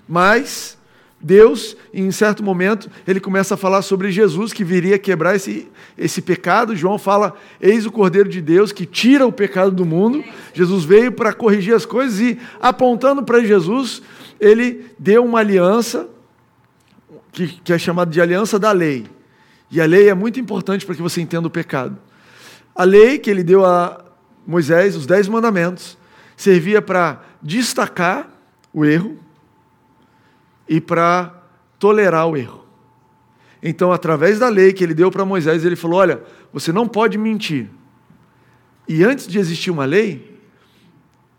[0.05, 0.77] Mas
[1.21, 6.21] Deus, em certo momento, ele começa a falar sobre Jesus que viria quebrar esse, esse
[6.21, 6.75] pecado.
[6.75, 10.21] João fala: Eis o Cordeiro de Deus que tira o pecado do mundo.
[10.53, 14.01] Jesus veio para corrigir as coisas e, apontando para Jesus,
[14.38, 16.09] ele deu uma aliança
[17.47, 19.06] que, que é chamada de aliança da lei.
[19.71, 21.97] E a lei é muito importante para que você entenda o pecado.
[22.75, 24.04] A lei que ele deu a
[24.45, 25.97] Moisés, os dez mandamentos,
[26.36, 28.30] servia para destacar
[28.73, 29.17] o erro
[30.67, 31.34] e para
[31.78, 32.65] tolerar o erro.
[33.62, 37.17] Então, através da lei que ele deu para Moisés, ele falou: Olha, você não pode
[37.17, 37.69] mentir.
[38.88, 40.39] E antes de existir uma lei,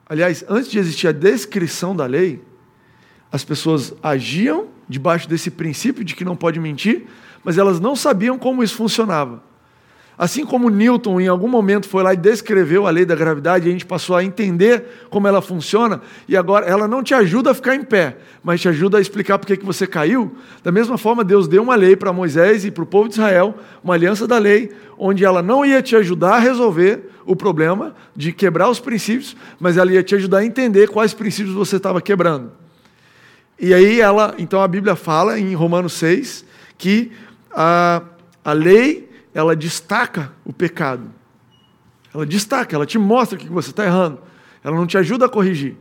[0.06, 2.42] aliás, antes de existir a descrição da lei,
[3.32, 7.06] as pessoas agiam debaixo desse princípio de que não pode mentir,
[7.44, 9.40] mas elas não sabiam como isso funcionava.
[10.18, 13.72] Assim como Newton, em algum momento, foi lá e descreveu a lei da gravidade, a
[13.72, 17.74] gente passou a entender como ela funciona, e agora ela não te ajuda a ficar
[17.74, 20.36] em pé, mas te ajuda a explicar por que você caiu.
[20.62, 23.54] Da mesma forma, Deus deu uma lei para Moisés e para o povo de Israel,
[23.82, 28.30] uma aliança da lei, onde ela não ia te ajudar a resolver o problema de
[28.30, 32.52] quebrar os princípios, mas ela ia te ajudar a entender quais princípios você estava quebrando.
[33.60, 36.46] E aí ela, então a Bíblia fala em Romanos 6
[36.78, 37.12] que
[37.52, 38.02] a,
[38.42, 41.10] a lei ela destaca o pecado.
[42.12, 44.18] Ela destaca, ela te mostra que você está errando.
[44.64, 45.76] Ela não te ajuda a corrigir.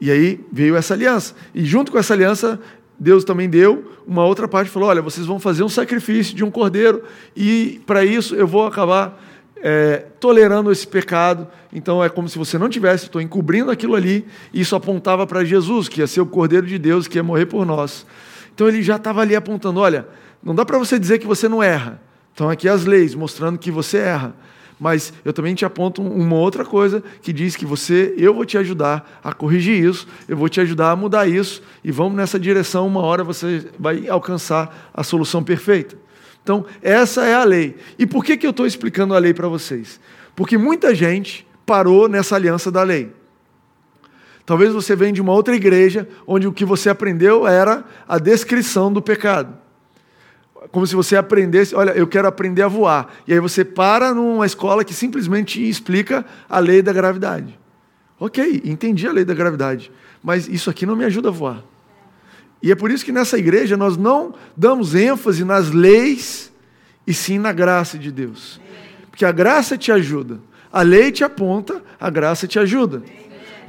[0.00, 1.34] E aí veio essa aliança.
[1.52, 2.60] E junto com essa aliança,
[2.98, 6.50] Deus também deu uma outra parte, falou: olha, vocês vão fazer um sacrifício de um
[6.50, 7.02] cordeiro,
[7.36, 9.20] e para isso eu vou acabar
[9.62, 11.46] é, tolerando esse pecado.
[11.72, 14.26] Então é como se você não tivesse, estou encobrindo aquilo ali.
[14.52, 17.46] E isso apontava para Jesus, que ia ser o Cordeiro de Deus, que ia morrer
[17.46, 18.06] por nós.
[18.54, 20.06] Então ele já estava ali apontando: olha,
[20.42, 22.00] não dá para você dizer que você não erra.
[22.34, 24.34] Então aqui as leis mostrando que você erra.
[24.80, 28.56] Mas eu também te aponto uma outra coisa que diz que você, eu vou te
[28.56, 32.86] ajudar a corrigir isso, eu vou te ajudar a mudar isso, e vamos nessa direção,
[32.86, 35.96] uma hora você vai alcançar a solução perfeita.
[36.48, 37.76] Então, essa é a lei.
[37.98, 40.00] E por que, que eu estou explicando a lei para vocês?
[40.34, 43.12] Porque muita gente parou nessa aliança da lei.
[44.46, 48.90] Talvez você venha de uma outra igreja onde o que você aprendeu era a descrição
[48.90, 49.58] do pecado.
[50.72, 53.12] Como se você aprendesse, olha, eu quero aprender a voar.
[53.26, 57.58] E aí você para numa escola que simplesmente explica a lei da gravidade.
[58.18, 61.62] Ok, entendi a lei da gravidade, mas isso aqui não me ajuda a voar.
[62.62, 66.52] E é por isso que nessa igreja nós não damos ênfase nas leis
[67.06, 68.60] e sim na graça de Deus.
[69.10, 70.40] Porque a graça te ajuda,
[70.72, 73.02] a lei te aponta, a graça te ajuda.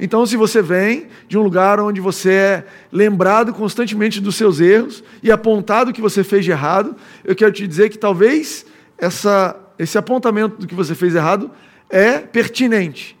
[0.00, 5.04] Então, se você vem de um lugar onde você é lembrado constantemente dos seus erros
[5.22, 8.64] e apontado o que você fez de errado, eu quero te dizer que talvez
[8.96, 11.50] essa, esse apontamento do que você fez errado
[11.90, 13.19] é pertinente.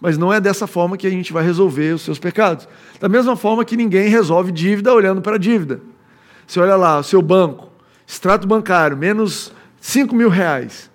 [0.00, 2.66] Mas não é dessa forma que a gente vai resolver os seus pecados.
[2.98, 5.80] Da mesma forma que ninguém resolve dívida olhando para a dívida.
[6.46, 7.70] Você olha lá, o seu banco,
[8.06, 10.90] extrato bancário, menos 5 mil reais.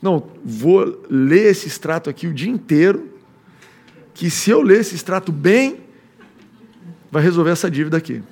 [0.00, 3.10] Não, vou ler esse extrato aqui o dia inteiro,
[4.14, 5.80] que se eu ler esse extrato bem,
[7.10, 8.22] vai resolver essa dívida aqui.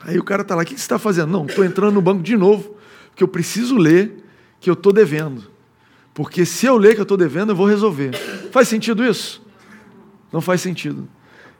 [0.00, 1.30] Aí o cara está lá, o que você está fazendo?
[1.30, 2.74] Não, estou entrando no banco de novo,
[3.10, 4.24] porque eu preciso ler
[4.60, 5.57] que eu estou devendo.
[6.18, 8.10] Porque se eu ler que eu estou devendo, eu vou resolver.
[8.50, 9.40] Faz sentido isso?
[10.32, 11.08] Não faz sentido.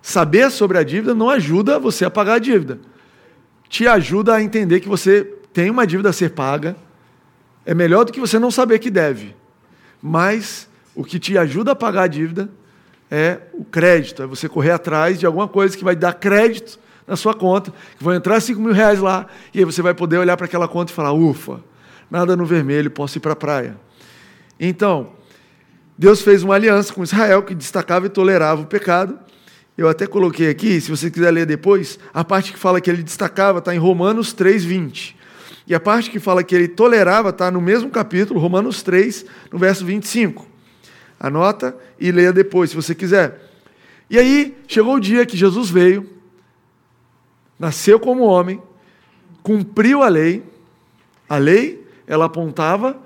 [0.03, 2.81] Saber sobre a dívida não ajuda você a pagar a dívida.
[3.69, 6.77] Te ajuda a entender que você tem uma dívida a ser paga.
[7.65, 9.33] É melhor do que você não saber que deve.
[10.03, 12.51] Mas o que te ajuda a pagar a dívida
[13.09, 14.25] é o crédito.
[14.25, 18.03] É você correr atrás de alguma coisa que vai dar crédito na sua conta, que
[18.03, 20.91] vai entrar 5 mil reais lá, e aí você vai poder olhar para aquela conta
[20.91, 21.61] e falar: ufa,
[22.11, 23.88] nada no vermelho, posso ir para a praia.
[24.59, 25.13] Então,
[25.97, 29.19] Deus fez uma aliança com Israel que destacava e tolerava o pecado.
[29.77, 33.03] Eu até coloquei aqui, se você quiser ler depois, a parte que fala que ele
[33.03, 35.17] destacava está em Romanos 3:20.
[35.67, 39.59] E a parte que fala que ele tolerava está no mesmo capítulo, Romanos 3, no
[39.59, 40.47] verso 25.
[41.21, 43.41] Anota e leia depois, se você quiser.
[44.09, 46.09] E aí, chegou o dia que Jesus veio,
[47.59, 48.63] nasceu como homem,
[49.43, 50.43] cumpriu a lei.
[51.29, 52.99] A lei, ela apontava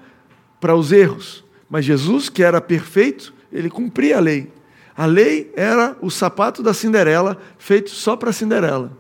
[0.61, 1.42] para os erros,
[1.73, 4.53] mas Jesus, que era perfeito, ele cumpria a lei.
[4.95, 8.93] A lei era o sapato da Cinderela, feito só para Cinderela.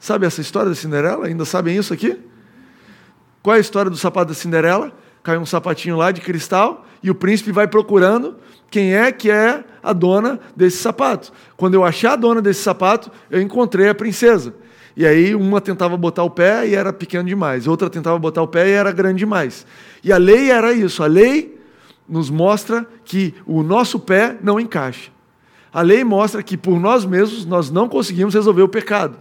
[0.00, 1.26] Sabe essa história da Cinderela?
[1.26, 2.18] Ainda sabem isso aqui?
[3.42, 4.90] Qual é a história do sapato da Cinderela?
[5.22, 8.36] Cai um sapatinho lá de cristal e o príncipe vai procurando
[8.70, 11.30] quem é que é a dona desse sapato.
[11.58, 14.54] Quando eu achar a dona desse sapato, eu encontrei a princesa.
[14.96, 18.48] E aí uma tentava botar o pé e era pequeno demais, outra tentava botar o
[18.48, 19.66] pé e era grande demais.
[20.02, 21.60] E a lei era isso, a lei
[22.12, 25.10] nos mostra que o nosso pé não encaixa.
[25.72, 29.16] A lei mostra que por nós mesmos nós não conseguimos resolver o pecado.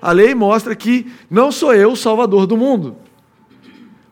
[0.00, 2.96] A lei mostra que não sou eu o salvador do mundo.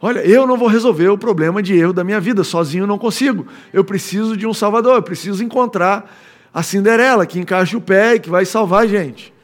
[0.01, 3.49] Olha, eu não vou resolver o problema de erro da minha vida, sozinho não consigo.
[3.73, 6.17] Eu preciso de um salvador, eu preciso encontrar
[6.55, 9.35] a Cinderela que encaixa o pé e que vai salvar a gente.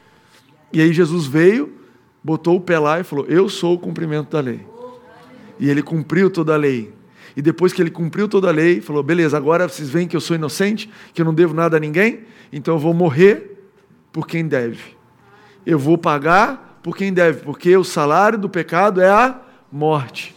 [0.71, 1.73] E aí Jesus veio,
[2.23, 4.65] botou o pé lá e falou: Eu sou o cumprimento da lei.
[5.59, 6.96] E ele cumpriu toda a lei.
[7.37, 10.19] E depois que ele cumpriu toda a lei, falou: beleza, agora vocês veem que eu
[10.19, 12.21] sou inocente, que eu não devo nada a ninguém,
[12.51, 13.61] então eu vou morrer
[14.11, 14.97] por quem deve.
[15.63, 19.39] Eu vou pagar por quem deve, porque o salário do pecado é a
[19.71, 20.35] morte.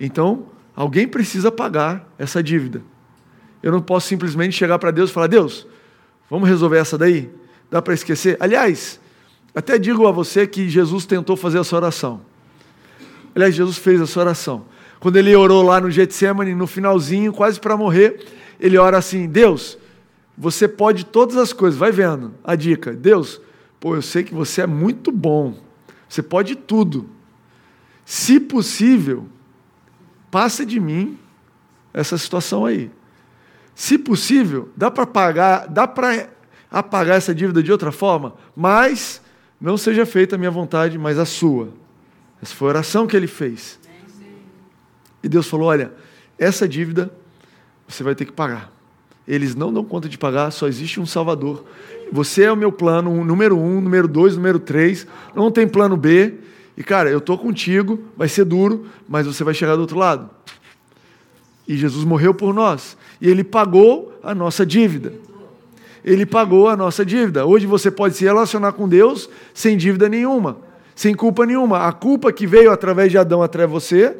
[0.00, 2.82] Então, alguém precisa pagar essa dívida.
[3.62, 5.68] Eu não posso simplesmente chegar para Deus e falar: Deus,
[6.28, 7.30] vamos resolver essa daí?
[7.70, 8.36] Dá para esquecer?
[8.40, 8.98] Aliás,
[9.54, 12.22] até digo a você que Jesus tentou fazer essa oração.
[13.36, 14.64] Aliás, Jesus fez essa oração.
[15.04, 18.24] Quando ele orou lá no Getsemane, no finalzinho, quase para morrer,
[18.58, 19.76] ele ora assim: Deus,
[20.34, 21.78] você pode todas as coisas.
[21.78, 22.90] Vai vendo a dica.
[22.90, 23.38] Deus,
[23.78, 25.58] pô, eu sei que você é muito bom.
[26.08, 27.06] Você pode tudo.
[28.02, 29.28] Se possível,
[30.30, 31.18] passa de mim
[31.92, 32.90] essa situação aí.
[33.74, 36.30] Se possível, dá para pagar, dá para
[36.70, 39.20] apagar essa dívida de outra forma, mas
[39.60, 41.68] não seja feita a minha vontade, mas a sua.
[42.40, 43.83] Essa foi a oração que ele fez.
[45.24, 45.90] E Deus falou: Olha,
[46.38, 47.10] essa dívida
[47.88, 48.70] você vai ter que pagar.
[49.26, 51.64] Eles não dão conta de pagar, só existe um Salvador.
[52.12, 55.06] Você é o meu plano número um, número dois, número três.
[55.34, 56.34] Não tem plano B.
[56.76, 60.28] E cara, eu estou contigo, vai ser duro, mas você vai chegar do outro lado.
[61.66, 62.94] E Jesus morreu por nós.
[63.18, 65.14] E ele pagou a nossa dívida.
[66.04, 67.46] Ele pagou a nossa dívida.
[67.46, 70.58] Hoje você pode se relacionar com Deus sem dívida nenhuma,
[70.94, 71.86] sem culpa nenhuma.
[71.88, 74.14] A culpa que veio através de Adão até você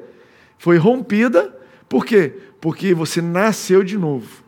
[0.59, 1.55] foi rompida,
[1.89, 2.33] por quê?
[2.61, 4.45] Porque você nasceu de novo.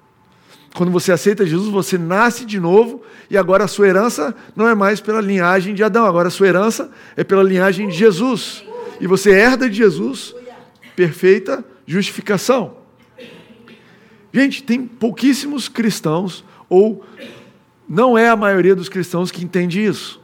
[0.74, 4.74] Quando você aceita Jesus, você nasce de novo e agora a sua herança não é
[4.74, 8.62] mais pela linhagem de Adão, agora a sua herança é pela linhagem de Jesus.
[9.00, 10.34] E você herda de Jesus
[10.94, 12.76] perfeita justificação.
[14.32, 17.04] Gente, tem pouquíssimos cristãos, ou
[17.88, 20.20] não é a maioria dos cristãos que entende isso.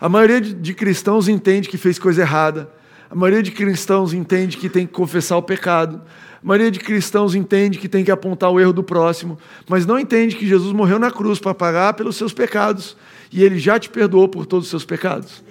[0.00, 2.70] A maioria de cristãos entende que fez coisa errada,
[3.10, 6.00] a maioria de cristãos entende que tem que confessar o pecado.
[6.42, 9.98] A maioria de cristãos entende que tem que apontar o erro do próximo, mas não
[9.98, 12.96] entende que Jesus morreu na cruz para pagar pelos seus pecados
[13.32, 15.42] e ele já te perdoou por todos os seus pecados.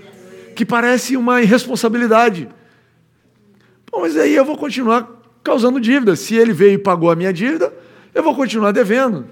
[0.56, 2.48] Que parece uma irresponsabilidade.
[3.92, 5.08] Bom, mas aí eu vou continuar
[5.44, 6.16] causando dívida.
[6.16, 7.74] Se ele veio e pagou a minha dívida,
[8.14, 9.26] eu vou continuar devendo.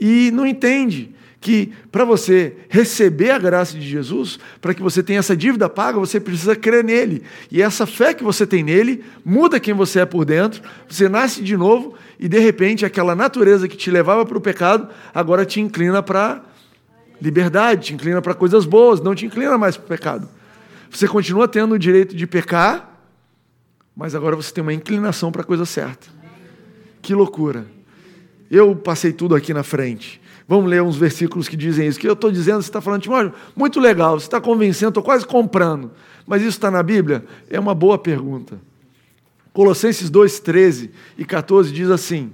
[0.00, 5.18] E não entende que para você receber a graça de Jesus, para que você tenha
[5.18, 7.24] essa dívida paga, você precisa crer nele.
[7.50, 11.42] E essa fé que você tem nele muda quem você é por dentro, você nasce
[11.42, 15.60] de novo e de repente aquela natureza que te levava para o pecado agora te
[15.60, 16.42] inclina para
[17.20, 20.28] liberdade, te inclina para coisas boas, não te inclina mais para o pecado.
[20.92, 23.00] Você continua tendo o direito de pecar,
[23.96, 26.06] mas agora você tem uma inclinação para a coisa certa.
[27.02, 27.66] Que loucura.
[28.48, 30.21] Eu passei tudo aqui na frente.
[30.48, 31.98] Vamos ler uns versículos que dizem isso.
[31.98, 35.26] Que eu estou dizendo, você está falando, Timóteo, muito legal, você está convencendo, estou quase
[35.26, 35.90] comprando.
[36.26, 37.24] Mas isso está na Bíblia?
[37.48, 38.60] É uma boa pergunta.
[39.52, 42.32] Colossenses 2, 13 e 14 diz assim: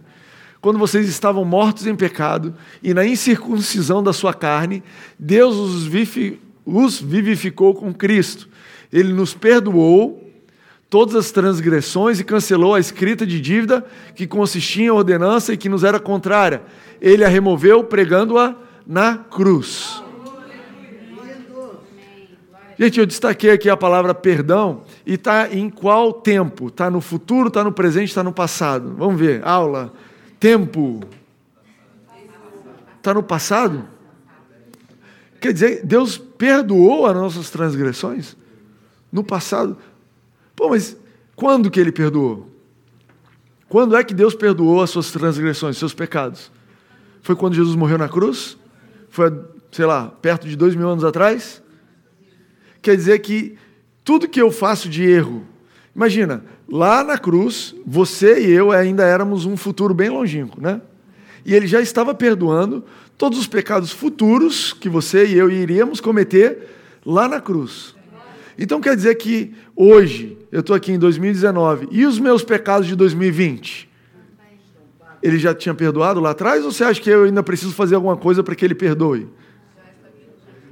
[0.60, 4.82] Quando vocês estavam mortos em pecado e na incircuncisão da sua carne,
[5.18, 8.48] Deus os vivificou com Cristo.
[8.92, 10.27] Ele nos perdoou
[10.90, 13.84] todas as transgressões e cancelou a escrita de dívida
[14.14, 16.62] que consistia em ordenança e que nos era contrária
[17.00, 20.02] ele a removeu pregando-a na cruz.
[22.78, 26.68] Gente, eu destaquei aqui a palavra perdão e está em qual tempo?
[26.68, 28.94] Está no futuro, está no presente, está no passado?
[28.96, 29.92] Vamos ver, aula.
[30.38, 31.00] Tempo.
[32.96, 33.84] Está no passado?
[35.40, 38.36] Quer dizer, Deus perdoou as nossas transgressões?
[39.10, 39.76] No passado.
[40.58, 40.96] Pô, mas
[41.36, 42.50] quando que ele perdoou?
[43.68, 46.50] Quando é que Deus perdoou as suas transgressões, seus pecados?
[47.22, 48.58] Foi quando Jesus morreu na cruz?
[49.08, 49.32] Foi,
[49.70, 51.62] sei lá, perto de dois mil anos atrás?
[52.82, 53.56] Quer dizer que
[54.02, 55.46] tudo que eu faço de erro,
[55.94, 60.80] imagina, lá na cruz, você e eu ainda éramos um futuro bem longínquo, né?
[61.46, 62.84] E ele já estava perdoando
[63.16, 66.68] todos os pecados futuros que você e eu iríamos cometer
[67.06, 67.96] lá na cruz.
[68.58, 72.96] Então quer dizer que hoje, eu estou aqui em 2019, e os meus pecados de
[72.96, 73.88] 2020?
[75.22, 78.16] Ele já tinha perdoado lá atrás ou você acha que eu ainda preciso fazer alguma
[78.16, 79.28] coisa para que ele perdoe?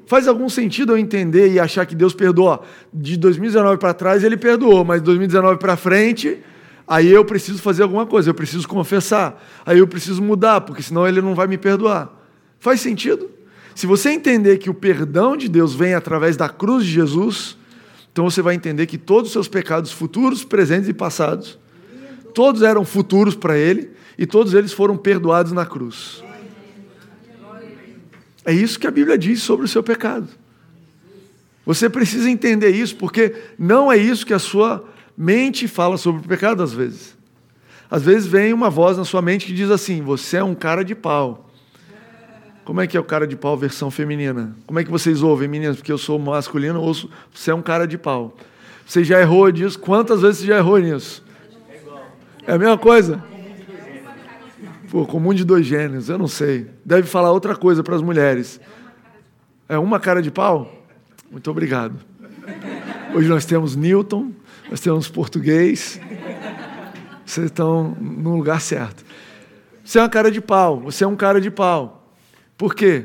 [0.07, 2.63] Faz algum sentido eu entender e achar que Deus perdoa?
[2.93, 6.39] De 2019 para trás ele perdoou, mas de 2019 para frente,
[6.87, 11.07] aí eu preciso fazer alguma coisa, eu preciso confessar, aí eu preciso mudar, porque senão
[11.07, 12.13] ele não vai me perdoar.
[12.61, 13.31] Faz sentido?
[13.75, 17.56] Se você entender que o perdão de Deus vem através da cruz de Jesus,
[18.17, 21.59] então você vai entender que todos os seus pecados futuros, presentes e passados,
[22.33, 26.25] todos eram futuros para ele e todos eles foram perdoados na cruz.
[28.43, 30.29] É isso que a Bíblia diz sobre o seu pecado.
[31.67, 34.83] Você precisa entender isso, porque não é isso que a sua
[35.15, 37.15] mente fala sobre o pecado às vezes.
[37.91, 40.83] Às vezes vem uma voz na sua mente que diz assim: Você é um cara
[40.83, 41.46] de pau.
[42.67, 44.53] Como é que é o cara de pau versão feminina?
[44.67, 45.77] Como é que vocês ouvem, meninas?
[45.77, 48.37] Porque eu sou masculino, ouço, você é um cara de pau.
[48.85, 49.79] Você já errou disso?
[49.79, 51.25] Quantas vezes você já errou nisso?
[52.45, 53.23] É a mesma coisa?
[54.91, 56.67] Pô, comum de dois gêneros, eu não sei.
[56.85, 58.61] Deve falar outra coisa para as mulheres.
[59.69, 60.69] É uma cara de pau?
[61.31, 61.95] Muito obrigado.
[63.15, 64.33] Hoje nós temos Newton,
[64.69, 66.01] nós temos português.
[67.25, 69.05] Vocês estão no lugar certo.
[69.85, 71.96] Você é uma cara de pau, você é um cara de pau.
[72.57, 73.05] Por quê?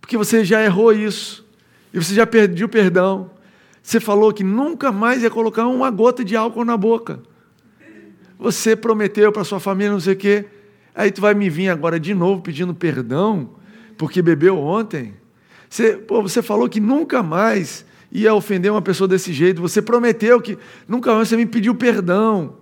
[0.00, 1.46] Porque você já errou isso.
[1.92, 3.30] E você já perdeu perdão.
[3.82, 7.20] Você falou que nunca mais ia colocar uma gota de álcool na boca.
[8.38, 10.46] Você prometeu para sua família não sei o quê.
[10.94, 13.50] Aí tu vai me vir agora de novo pedindo perdão
[13.96, 15.14] porque bebeu ontem.
[15.68, 19.60] Você, pô, você falou que nunca mais ia ofender uma pessoa desse jeito.
[19.60, 22.56] Você prometeu que nunca mais você me pediu perdão.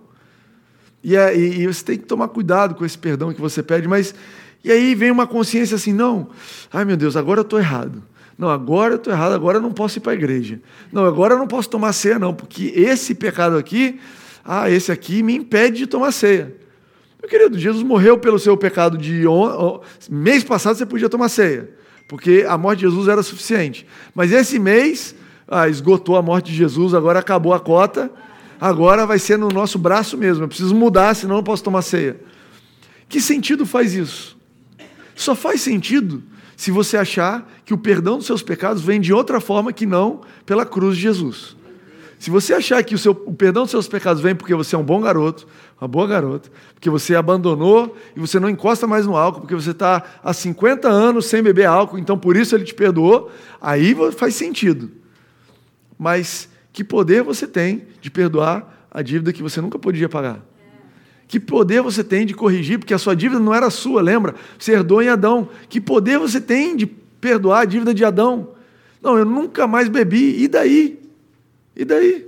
[1.03, 3.87] E, é, e, e você tem que tomar cuidado com esse perdão que você pede,
[3.87, 4.14] mas
[4.65, 6.29] e aí vem uma consciência assim: não,
[6.73, 8.03] ai meu Deus, agora eu estou errado.
[8.39, 10.61] Não, agora eu estou errado, agora eu não posso ir para a igreja.
[10.93, 13.99] Não, agora eu não posso tomar ceia, não, porque esse pecado aqui,
[14.45, 16.55] ah, esse aqui me impede de tomar ceia.
[17.21, 19.81] Meu querido, Jesus morreu pelo seu pecado de on...
[20.09, 21.69] mês passado você podia tomar ceia,
[22.07, 23.85] porque a morte de Jesus era suficiente.
[24.15, 25.17] Mas esse mês,
[25.49, 28.09] ah, esgotou a morte de Jesus, agora acabou a cota,
[28.61, 30.45] agora vai ser no nosso braço mesmo.
[30.45, 32.21] Eu preciso mudar, senão eu não posso tomar ceia.
[33.09, 34.38] Que sentido faz isso?
[35.19, 36.23] Só faz sentido
[36.57, 40.21] se você achar que o perdão dos seus pecados vem de outra forma que não
[40.47, 41.57] pela cruz de Jesus.
[42.21, 44.79] Se você achar que o, seu, o perdão dos seus pecados vem porque você é
[44.79, 45.49] um bom garoto,
[45.81, 49.73] uma boa garota, porque você abandonou e você não encosta mais no álcool, porque você
[49.73, 53.29] está há 50 anos sem beber álcool, então por isso ele te perdoou,
[53.61, 54.89] aí faz sentido.
[55.99, 60.47] Mas que poder você tem de perdoar a dívida que você nunca podia pagar?
[61.29, 64.35] Que poder você tem de corrigir, porque a sua dívida não era sua, lembra?
[64.59, 65.51] Você herdou em Adão.
[65.68, 68.55] Que poder você tem de perdoar a dívida de Adão?
[69.03, 70.43] Não, eu nunca mais bebi.
[70.43, 70.99] E daí?
[71.76, 72.26] E daí?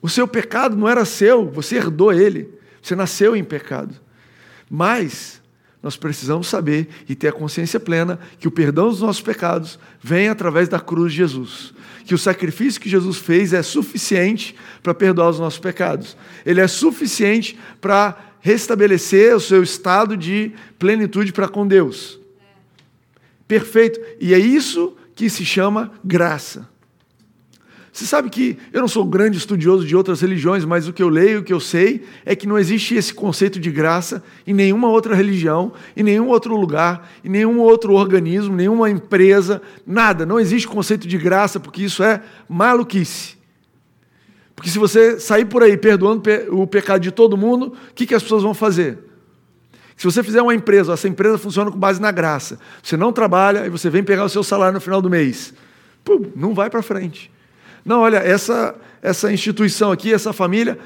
[0.00, 2.48] O seu pecado não era seu, você herdou ele.
[2.80, 3.94] Você nasceu em pecado.
[4.70, 5.39] Mas
[5.82, 10.28] nós precisamos saber e ter a consciência plena que o perdão dos nossos pecados vem
[10.28, 11.72] através da cruz de Jesus.
[12.04, 16.16] Que o sacrifício que Jesus fez é suficiente para perdoar os nossos pecados.
[16.44, 22.18] Ele é suficiente para restabelecer o seu estado de plenitude para com Deus.
[23.48, 24.00] Perfeito.
[24.20, 26.69] E é isso que se chama graça.
[27.92, 31.08] Você sabe que eu não sou grande estudioso de outras religiões, mas o que eu
[31.08, 34.88] leio, o que eu sei, é que não existe esse conceito de graça em nenhuma
[34.88, 40.24] outra religião, em nenhum outro lugar, em nenhum outro organismo, nenhuma empresa, nada.
[40.24, 43.36] Não existe conceito de graça, porque isso é maluquice.
[44.54, 48.14] Porque se você sair por aí perdoando o pecado de todo mundo, o que, que
[48.14, 48.98] as pessoas vão fazer?
[49.96, 52.58] Se você fizer uma empresa, essa empresa funciona com base na graça.
[52.82, 55.52] Você não trabalha e você vem pegar o seu salário no final do mês.
[56.04, 57.30] Pum, não vai para frente.
[57.84, 60.78] Não, olha, essa, essa instituição aqui, essa família,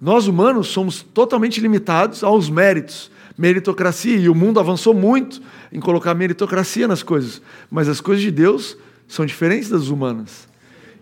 [0.00, 5.40] nós humanos somos totalmente limitados aos méritos, meritocracia, e o mundo avançou muito
[5.72, 8.76] em colocar meritocracia nas coisas, mas as coisas de Deus
[9.08, 10.48] são diferentes das humanas.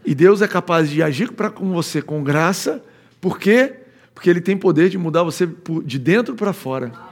[0.04, 2.82] E Deus é capaz de agir para com você com graça,
[3.20, 3.74] por quê?
[4.14, 5.48] Porque Ele tem poder de mudar você
[5.84, 7.11] de dentro para fora.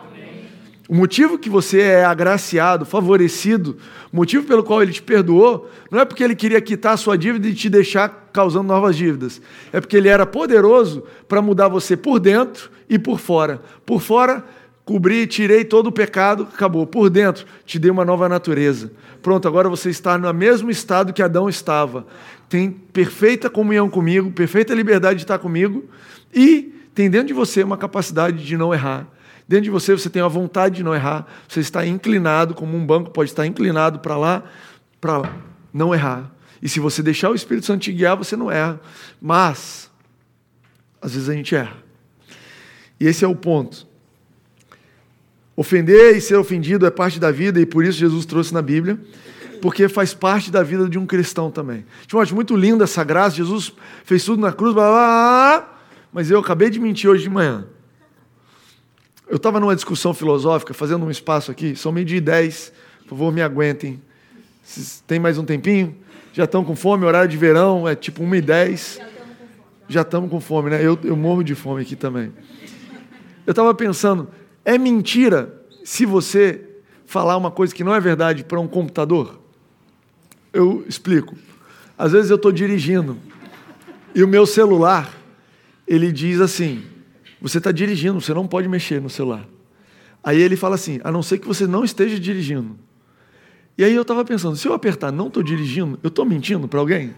[0.91, 3.77] O motivo que você é agraciado, favorecido,
[4.13, 7.17] o motivo pelo qual ele te perdoou, não é porque ele queria quitar a sua
[7.17, 9.41] dívida e te deixar causando novas dívidas.
[9.73, 13.63] É porque ele era poderoso para mudar você por dentro e por fora.
[13.87, 14.45] Por fora,
[14.85, 16.85] cobri, tirei todo o pecado, acabou.
[16.85, 18.91] Por dentro, te dei uma nova natureza.
[19.23, 22.05] Pronto, agora você está no mesmo estado que Adão estava.
[22.49, 25.85] Tem perfeita comunhão comigo, perfeita liberdade de estar comigo
[26.35, 29.07] e tem dentro de você uma capacidade de não errar
[29.51, 32.87] Dentro de você você tem a vontade de não errar, você está inclinado, como um
[32.87, 34.45] banco pode estar inclinado para lá,
[35.01, 35.29] para
[35.75, 36.31] não errar.
[36.63, 38.81] E se você deixar o Espírito Santo te guiar, você não erra.
[39.21, 39.91] Mas,
[41.03, 41.77] às vezes a gente erra.
[43.01, 43.89] E esse é o ponto.
[45.57, 49.01] Ofender e ser ofendido é parte da vida, e por isso Jesus trouxe na Bíblia,
[49.61, 51.85] porque faz parte da vida de um cristão também.
[52.13, 53.35] Eu acho muito linda essa graça.
[53.35, 53.73] Jesus
[54.05, 55.83] fez tudo na cruz, blá, blá, blá,
[56.13, 57.67] mas eu acabei de mentir hoje de manhã.
[59.31, 62.73] Eu estava numa discussão filosófica, fazendo um espaço aqui, são meio de dez,
[63.03, 64.03] por favor, me aguentem.
[64.61, 65.95] Vocês tem mais um tempinho?
[66.33, 67.07] Já estão com fome?
[67.07, 69.01] Horário de verão é tipo 1 e 10.
[69.89, 70.85] Já estamos com fome, né?
[70.85, 72.33] Eu, eu morro de fome aqui também.
[73.47, 74.29] Eu estava pensando,
[74.65, 76.67] é mentira se você
[77.07, 79.39] falar uma coisa que não é verdade para um computador?
[80.53, 81.37] Eu explico.
[81.97, 83.17] Às vezes eu estou dirigindo
[84.13, 85.09] e o meu celular,
[85.87, 86.83] ele diz assim,
[87.41, 89.47] você está dirigindo, você não pode mexer no celular.
[90.23, 92.79] Aí ele fala assim: a não ser que você não esteja dirigindo.
[93.79, 96.81] E aí eu estava pensando: se eu apertar não estou dirigindo, eu estou mentindo para
[96.81, 97.15] alguém?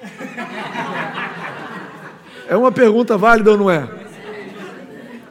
[2.46, 3.88] É uma pergunta válida ou não é?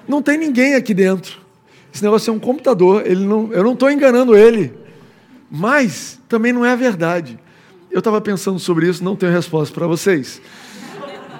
[0.07, 1.39] Não tem ninguém aqui dentro.
[1.93, 4.73] Esse negócio é um computador, ele não, eu não estou enganando ele.
[5.49, 7.39] Mas também não é a verdade.
[7.91, 10.41] Eu estava pensando sobre isso, não tenho resposta para vocês.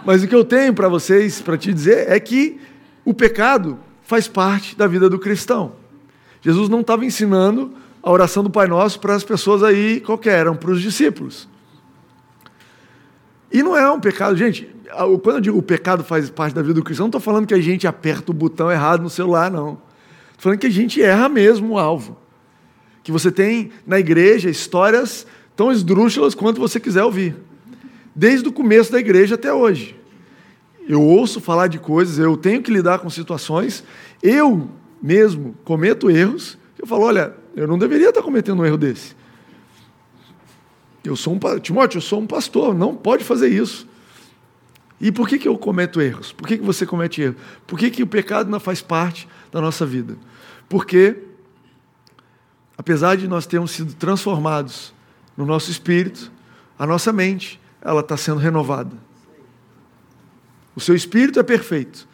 [0.06, 2.60] Mas o que eu tenho para vocês, para te dizer, é que
[3.06, 5.74] o pecado faz parte da vida do cristão.
[6.42, 10.56] Jesus não estava ensinando a oração do Pai Nosso para as pessoas aí qualquer, eram
[10.56, 11.48] para os discípulos.
[13.52, 14.70] E não é um pecado, gente.
[15.24, 17.54] Quando eu digo o pecado faz parte da vida do cristão, não estou falando que
[17.54, 19.78] a gente aperta o botão errado no celular, não.
[20.32, 22.18] Estou falando que a gente erra mesmo o alvo.
[23.04, 25.26] Que você tem na igreja histórias
[25.56, 27.36] tão esdrúxulas quanto você quiser ouvir
[28.16, 29.96] desde o começo da igreja até hoje.
[30.88, 33.84] Eu ouço falar de coisas, eu tenho que lidar com situações,
[34.22, 34.70] eu
[35.02, 39.16] mesmo cometo erros, eu falo, olha, eu não deveria estar cometendo um erro desse.
[41.04, 43.88] Eu sou um Timóteo, eu sou um pastor, não pode fazer isso.
[45.00, 46.32] E por que, que eu cometo erros?
[46.32, 47.38] Por que, que você comete erros?
[47.68, 50.16] Por que, que o pecado não faz parte da nossa vida?
[50.70, 51.18] Porque,
[52.78, 54.94] apesar de nós termos sido transformados
[55.36, 56.32] no nosso espírito,
[56.80, 58.96] a nossa mente ela está sendo renovada.
[60.76, 62.08] O seu espírito é perfeito.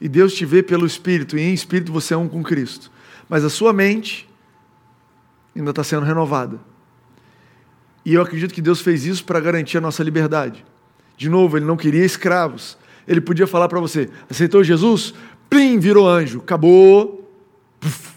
[0.00, 2.90] E Deus te vê pelo espírito, e em espírito você é um com Cristo.
[3.28, 4.28] Mas a sua mente
[5.54, 6.60] ainda está sendo renovada.
[8.04, 10.64] E eu acredito que Deus fez isso para garantir a nossa liberdade.
[11.16, 12.78] De novo, Ele não queria escravos.
[13.06, 15.12] Ele podia falar para você: aceitou Jesus?
[15.50, 17.28] Plim, virou anjo, acabou.
[17.80, 18.12] Puf.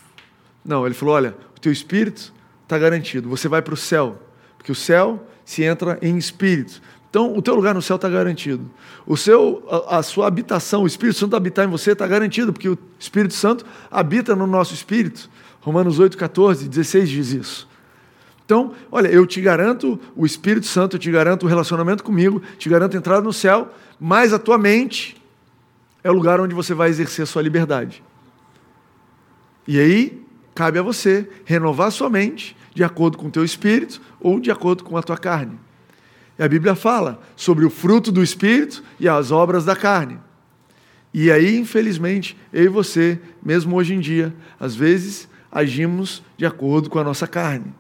[0.63, 2.33] Não, ele falou: olha, o teu espírito
[2.63, 4.21] está garantido, você vai para o céu,
[4.57, 6.81] porque o céu se entra em espírito.
[7.09, 8.71] Então, o teu lugar no céu está garantido.
[9.05, 12.69] O seu, a, a, sua habitação, o Espírito Santo habitar em você está garantido, porque
[12.69, 15.29] o Espírito Santo habita no nosso espírito.
[15.59, 17.67] Romanos 8, 14, 16 diz isso.
[18.45, 22.69] Então, olha, eu te garanto o Espírito Santo, eu te garanto o relacionamento comigo, te
[22.69, 25.21] garanto entrada no céu, mas a tua mente
[26.01, 28.01] é o lugar onde você vai exercer a sua liberdade.
[29.67, 30.25] E aí,
[30.55, 34.51] cabe a você renovar a sua mente de acordo com o teu espírito ou de
[34.51, 35.59] acordo com a tua carne.
[36.37, 40.17] E a Bíblia fala sobre o fruto do espírito e as obras da carne.
[41.13, 46.89] E aí, infelizmente, eu e você, mesmo hoje em dia, às vezes agimos de acordo
[46.89, 47.73] com a nossa carne.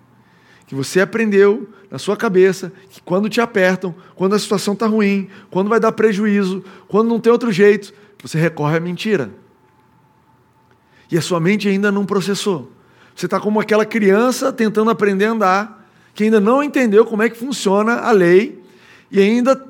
[0.67, 5.29] Que você aprendeu na sua cabeça que quando te apertam, quando a situação está ruim,
[5.49, 9.31] quando vai dar prejuízo, quando não tem outro jeito, você recorre à mentira.
[11.09, 12.71] E a sua mente ainda não processou.
[13.21, 17.29] Você está como aquela criança tentando aprender a andar, que ainda não entendeu como é
[17.29, 18.59] que funciona a lei,
[19.11, 19.63] e ainda,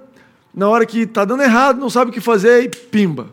[0.55, 3.27] na hora que está dando errado, não sabe o que fazer e pimba.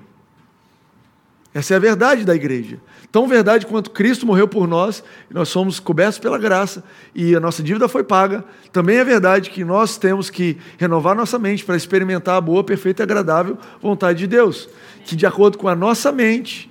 [1.54, 2.80] Essa é a verdade da igreja.
[3.12, 6.82] Tão verdade quanto Cristo morreu por nós, e nós somos cobertos pela graça,
[7.14, 11.38] e a nossa dívida foi paga, também é verdade que nós temos que renovar nossa
[11.38, 14.68] mente para experimentar a boa, perfeita e agradável vontade de Deus.
[15.04, 16.68] Que de acordo com a nossa mente,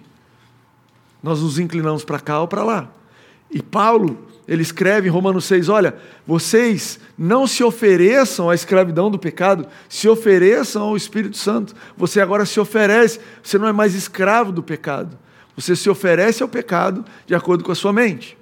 [1.23, 2.89] nós nos inclinamos para cá ou para lá.
[3.49, 5.95] E Paulo, ele escreve em Romanos 6: olha,
[6.25, 11.75] vocês não se ofereçam à escravidão do pecado, se ofereçam ao Espírito Santo.
[11.95, 15.17] Você agora se oferece, você não é mais escravo do pecado.
[15.55, 18.37] Você se oferece ao pecado de acordo com a sua mente.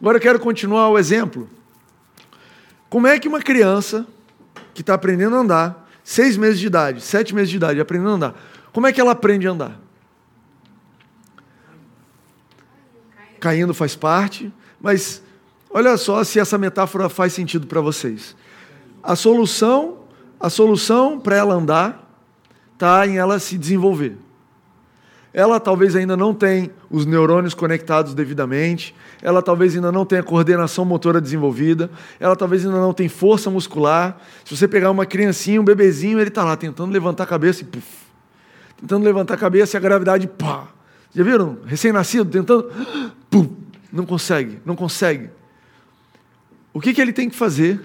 [0.00, 1.48] Agora eu quero continuar o exemplo.
[2.88, 4.06] Como é que uma criança
[4.74, 8.14] que está aprendendo a andar, seis meses de idade, sete meses de idade, aprendendo a
[8.14, 8.34] andar,
[8.72, 9.80] como é que ela aprende a andar?
[13.40, 15.22] Caindo faz parte, mas
[15.70, 18.36] olha só se essa metáfora faz sentido para vocês.
[19.02, 19.98] A solução,
[20.38, 22.06] a solução para ela andar
[22.74, 24.16] está em ela se desenvolver.
[25.32, 30.84] Ela talvez ainda não tenha os neurônios conectados devidamente, ela talvez ainda não tenha coordenação
[30.84, 31.88] motora desenvolvida,
[32.18, 34.20] ela talvez ainda não tenha força muscular.
[34.44, 37.64] Se você pegar uma criancinha, um bebezinho, ele está lá tentando levantar a cabeça e
[37.64, 37.86] puf,
[38.80, 40.66] tentando levantar a cabeça e a gravidade, pá.
[41.14, 41.58] Já viram?
[41.64, 42.70] Recém-nascido tentando,
[43.30, 43.48] pum,
[43.92, 45.30] não consegue, não consegue.
[46.72, 47.80] O que, que ele tem que fazer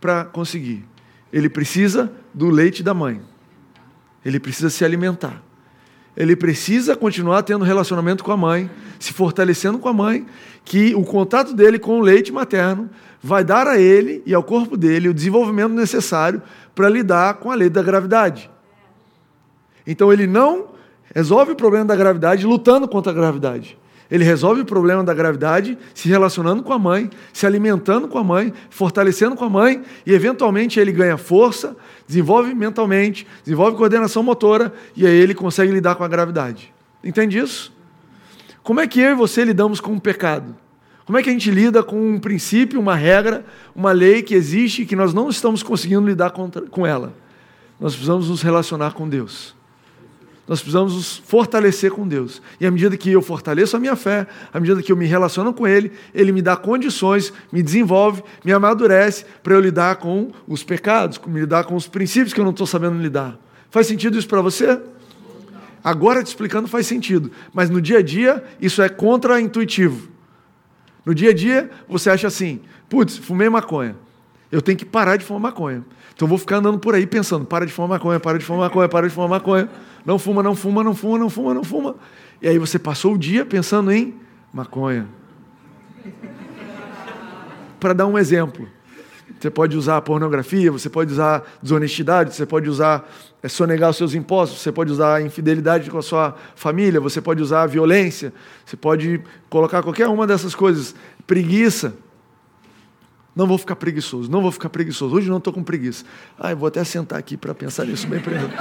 [0.00, 0.84] para conseguir?
[1.32, 3.20] Ele precisa do leite da mãe.
[4.24, 5.42] Ele precisa se alimentar
[6.16, 10.26] ele precisa continuar tendo relacionamento com a mãe, se fortalecendo com a mãe,
[10.64, 12.90] que o contato dele com o leite materno
[13.22, 16.42] vai dar a ele e ao corpo dele o desenvolvimento necessário
[16.74, 18.50] para lidar com a lei da gravidade.
[19.86, 20.72] Então ele não
[21.14, 23.78] resolve o problema da gravidade lutando contra a gravidade.
[24.12, 28.22] Ele resolve o problema da gravidade se relacionando com a mãe, se alimentando com a
[28.22, 31.74] mãe, fortalecendo com a mãe e, eventualmente, ele ganha força,
[32.06, 36.70] desenvolve mentalmente, desenvolve coordenação motora e aí ele consegue lidar com a gravidade.
[37.02, 37.72] Entende isso?
[38.62, 40.54] Como é que eu e você lidamos com o pecado?
[41.06, 44.82] Como é que a gente lida com um princípio, uma regra, uma lei que existe
[44.82, 46.32] e que nós não estamos conseguindo lidar
[46.70, 47.14] com ela?
[47.80, 49.56] Nós precisamos nos relacionar com Deus.
[50.46, 52.42] Nós precisamos nos fortalecer com Deus.
[52.60, 55.54] E à medida que eu fortaleço a minha fé, à medida que eu me relaciono
[55.54, 60.64] com Ele, Ele me dá condições, me desenvolve, me amadurece para eu lidar com os
[60.64, 63.38] pecados, me lidar com os princípios que eu não estou sabendo lidar.
[63.70, 64.80] Faz sentido isso para você?
[65.82, 70.08] Agora te explicando faz sentido, mas no dia a dia isso é contra-intuitivo.
[71.04, 73.96] No dia a dia você acha assim: putz, fumei maconha,
[74.50, 75.84] eu tenho que parar de fumar maconha.
[76.14, 78.88] Então vou ficar andando por aí pensando: para de fumar maconha, para de fumar maconha,
[78.88, 79.68] para de fumar maconha.
[80.04, 81.96] Não fuma, não fuma, não fuma, não fuma, não fuma.
[82.40, 84.14] E aí você passou o dia pensando em
[84.52, 85.06] maconha.
[87.78, 88.68] Para dar um exemplo.
[89.42, 93.10] Você pode usar pornografia, você pode usar desonestidade, você pode usar
[93.42, 97.42] é, sonegar os seus impostos, você pode usar infidelidade com a sua família, você pode
[97.42, 98.32] usar violência,
[98.64, 100.94] você pode colocar qualquer uma dessas coisas.
[101.26, 101.92] Preguiça.
[103.34, 105.14] Não vou ficar preguiçoso, não vou ficar preguiçoso.
[105.14, 106.04] Hoje não estou com preguiça.
[106.38, 108.52] Ah, eu vou até sentar aqui para pensar nisso bem primeiro.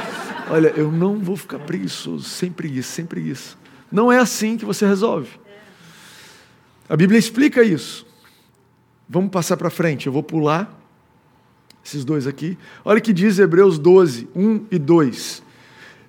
[0.49, 3.57] Olha, eu não vou ficar preguiçoso, sem preguiça, sem preguiça.
[3.91, 5.29] Não é assim que você resolve.
[6.87, 8.05] A Bíblia explica isso.
[9.09, 10.79] Vamos passar para frente, eu vou pular
[11.83, 12.57] esses dois aqui.
[12.85, 15.43] Olha o que diz Hebreus 12, 1 e 2.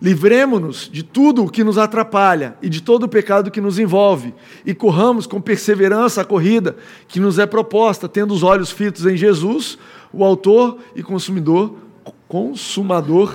[0.03, 4.35] Livremos-nos de tudo o que nos atrapalha e de todo o pecado que nos envolve,
[4.67, 6.77] e corramos com perseverança a corrida
[7.07, 9.79] que nos é proposta, tendo os olhos fitos em Jesus,
[10.13, 11.77] o autor e consumidor,
[12.27, 13.33] consumador,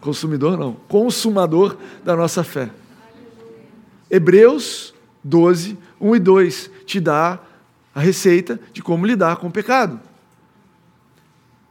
[0.00, 2.70] consumidor não, consumador da nossa fé.
[4.08, 4.94] Hebreus
[5.24, 7.40] 12, 1 e 2 te dá
[7.92, 9.98] a receita de como lidar com o pecado.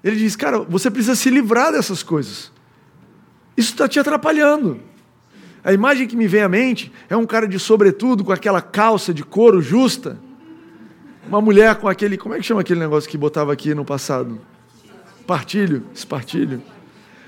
[0.04, 2.52] Ele diz, cara, você precisa se livrar dessas coisas.
[3.60, 4.80] Isso está te atrapalhando.
[5.62, 9.14] A imagem que me vem à mente é um cara de sobretudo com aquela calça
[9.14, 10.18] de couro justa.
[11.28, 12.18] Uma mulher com aquele.
[12.18, 14.40] Como é que chama aquele negócio que botava aqui no passado?
[15.28, 16.62] Partilho, espartilho.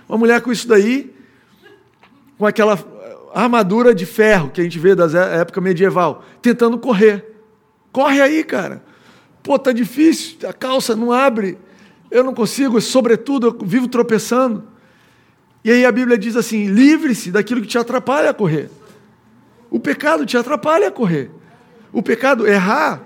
[0.07, 1.13] Uma mulher com isso daí,
[2.37, 2.79] com aquela
[3.33, 5.05] armadura de ferro que a gente vê da
[5.35, 7.25] época medieval, tentando correr.
[7.91, 8.81] Corre aí, cara.
[9.43, 11.57] Pô, tá difícil, a calça não abre.
[12.09, 14.70] Eu não consigo, sobretudo, eu vivo tropeçando.
[15.63, 18.69] E aí a Bíblia diz assim: livre-se daquilo que te atrapalha a correr.
[19.69, 21.31] O pecado te atrapalha a correr.
[21.93, 23.01] O pecado, errar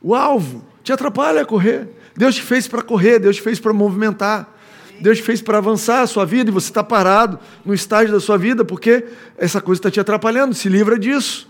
[0.00, 1.88] o alvo, te atrapalha a correr.
[2.16, 4.56] Deus te fez para correr, Deus te fez para movimentar.
[5.00, 8.18] Deus te fez para avançar a sua vida e você está parado no estágio da
[8.18, 9.04] sua vida porque
[9.36, 10.54] essa coisa está te atrapalhando.
[10.54, 11.48] Se livra disso.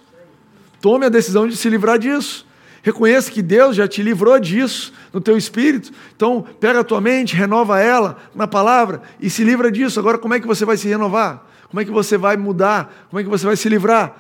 [0.81, 2.47] Tome a decisão de se livrar disso.
[2.89, 5.93] Reconheça que Deus já te livrou disso no teu espírito.
[6.17, 10.01] Então, pega a tua mente, renova ela na palavra e se livra disso.
[10.01, 11.47] Agora, como é que você vai se renovar?
[11.69, 13.07] Como é que você vai mudar?
[13.11, 14.17] Como é que você vai se livrar?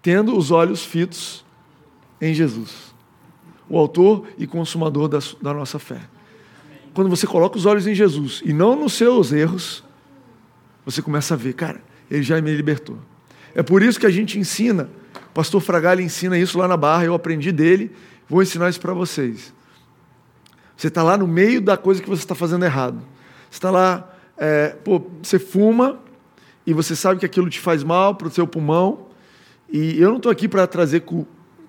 [0.00, 1.44] Tendo os olhos fitos
[2.18, 2.94] em Jesus,
[3.68, 6.00] o autor e consumador da, da nossa fé.
[6.94, 9.84] Quando você coloca os olhos em Jesus e não nos seus erros,
[10.86, 12.96] você começa a ver, cara, ele já me libertou.
[13.54, 14.88] É por isso que a gente ensina
[15.36, 17.92] pastor Fragalha ensina isso lá na Barra, eu aprendi dele,
[18.26, 19.52] vou ensinar isso para vocês.
[20.74, 23.02] Você está lá no meio da coisa que você está fazendo errado.
[23.50, 26.00] Você está lá, é, pô, você fuma
[26.66, 29.08] e você sabe que aquilo te faz mal para o seu pulmão
[29.70, 31.04] E eu não estou aqui para trazer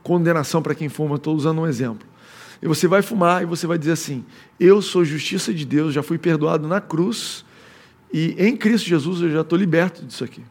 [0.02, 2.08] condenação para quem fuma, estou usando um exemplo.
[2.62, 4.24] E você vai fumar e você vai dizer assim:
[4.58, 7.44] Eu sou justiça de Deus, já fui perdoado na cruz,
[8.14, 10.42] e em Cristo Jesus eu já estou liberto disso aqui.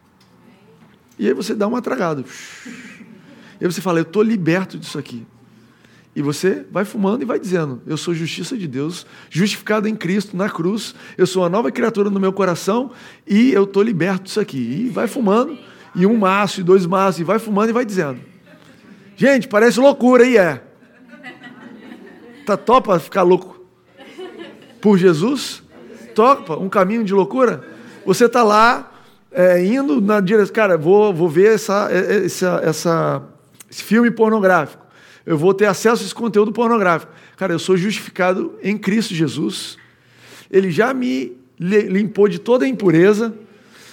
[1.17, 2.23] E aí você dá uma tragada.
[3.59, 5.25] E você fala: Eu estou liberto disso aqui.
[6.15, 10.35] E você vai fumando e vai dizendo: Eu sou justiça de Deus, justificado em Cristo,
[10.35, 12.91] na cruz, eu sou uma nova criatura no meu coração
[13.27, 14.57] e eu estou liberto disso aqui.
[14.57, 15.57] E vai fumando,
[15.95, 18.19] e um maço, e dois maços, e vai fumando e vai dizendo.
[19.15, 20.63] Gente, parece loucura, e é.
[22.45, 23.61] Tá topa ficar louco
[24.81, 25.61] por Jesus?
[26.15, 27.63] Topa um caminho de loucura?
[28.05, 28.91] Você está lá
[29.31, 33.23] é, indo na direção, cara, vou, vou ver essa, é, é, essa, essa,
[33.69, 34.87] filme pornográfico
[35.27, 37.11] eu vou ter acesso a esse conteúdo pornográfico.
[37.35, 39.77] Cara, eu sou justificado em Cristo Jesus.
[40.49, 43.33] Ele já me limpou de toda a impureza.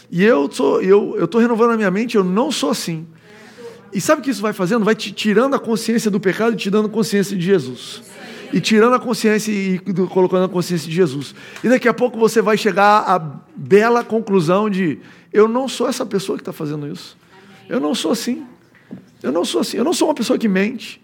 [0.08, 3.04] E eu estou eu, eu renovando a minha mente, eu não sou assim.
[3.92, 4.84] E sabe o que isso vai fazendo?
[4.84, 8.02] Vai te tirando a consciência do pecado e te dando consciência de Jesus.
[8.52, 11.34] E tirando a consciência e colocando a consciência de Jesus.
[11.64, 13.18] E daqui a pouco você vai chegar à
[13.56, 15.00] bela conclusão de:
[15.32, 17.16] eu não sou essa pessoa que está fazendo isso.
[17.68, 18.46] Eu não sou assim.
[19.24, 19.78] Eu não sou assim.
[19.78, 21.02] Eu não sou uma pessoa que mente.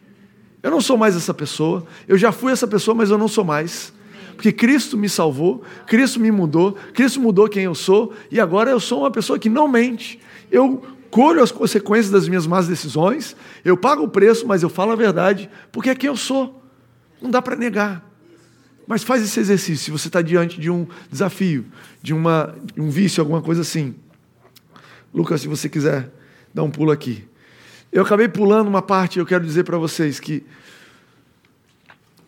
[0.63, 1.87] Eu não sou mais essa pessoa.
[2.07, 3.95] Eu já fui essa pessoa, mas eu não sou mais.
[4.35, 8.81] Porque Cristo me salvou, Cristo me mudou, Cristo mudou quem eu sou, e agora eu
[8.81, 10.19] sou uma pessoa que não mente.
[10.51, 14.93] Eu colho as consequências das minhas más decisões, eu pago o preço, mas eu falo
[14.93, 16.63] a verdade, porque é quem eu sou.
[17.21, 18.03] Não dá para negar.
[18.87, 21.67] Mas faz esse exercício, se você está diante de um desafio,
[22.03, 23.95] de, uma, de um vício, alguma coisa assim.
[25.13, 26.11] Lucas, se você quiser
[26.55, 27.30] dar um pulo aqui.
[27.93, 30.45] Eu acabei pulando uma parte, eu quero dizer para vocês que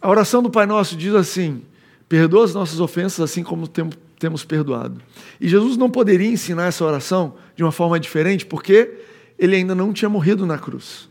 [0.00, 1.62] a oração do Pai Nosso diz assim:
[2.08, 5.00] perdoa as nossas ofensas assim como temos perdoado.
[5.40, 8.92] E Jesus não poderia ensinar essa oração de uma forma diferente porque
[9.38, 11.08] ele ainda não tinha morrido na cruz.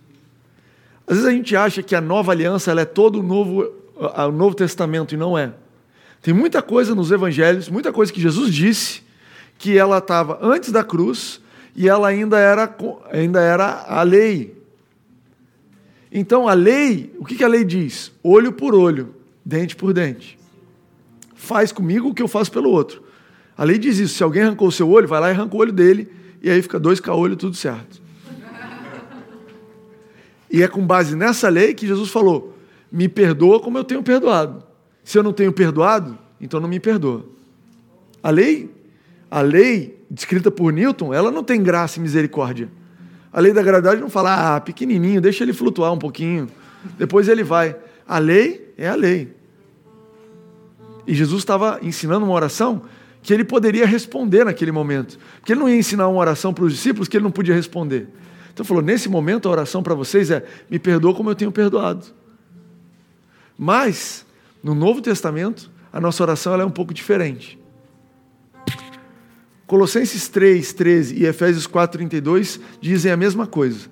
[1.08, 4.56] Às vezes a gente acha que a nova aliança é todo o novo, o novo
[4.56, 5.54] Testamento e não é.
[6.22, 9.02] Tem muita coisa nos evangelhos, muita coisa que Jesus disse
[9.58, 11.41] que ela estava antes da cruz
[11.76, 12.76] e ela ainda era,
[13.12, 14.56] ainda era a lei.
[16.12, 18.12] Então a lei, o que a lei diz?
[18.24, 19.16] Olho por olho,
[19.46, 20.38] dente por dente.
[21.36, 23.02] Faz comigo o que eu faço pelo outro.
[23.58, 25.60] A lei diz isso: se alguém arrancou o seu olho, vai lá e arranca o
[25.60, 26.12] olho dele,
[26.42, 28.02] e aí fica dois caolhos, tudo certo.
[30.50, 32.58] E é com base nessa lei que Jesus falou:
[32.92, 34.64] me perdoa como eu tenho perdoado.
[35.04, 37.26] Se eu não tenho perdoado, então não me perdoa.
[38.22, 38.70] A lei,
[39.30, 42.70] a lei descrita por Newton, ela não tem graça e misericórdia.
[43.32, 46.50] A lei da gravidade não fala, ah, pequenininho, deixa ele flutuar um pouquinho,
[46.98, 47.78] depois ele vai.
[48.06, 49.34] A lei é a lei.
[51.08, 52.82] E Jesus estava ensinando uma oração
[53.24, 55.18] que ele poderia responder naquele momento.
[55.40, 58.10] Porque ele não ia ensinar uma oração para os discípulos que ele não podia responder.
[58.54, 62.06] Então falou: nesse momento a oração para vocês é: me perdoa como eu tenho perdoado.
[63.58, 64.26] Mas,
[64.62, 67.61] no Novo Testamento, a nossa oração é um pouco diferente.
[69.72, 73.88] Colossenses 3, 13 e Efésios 4, 32 dizem a mesma coisa.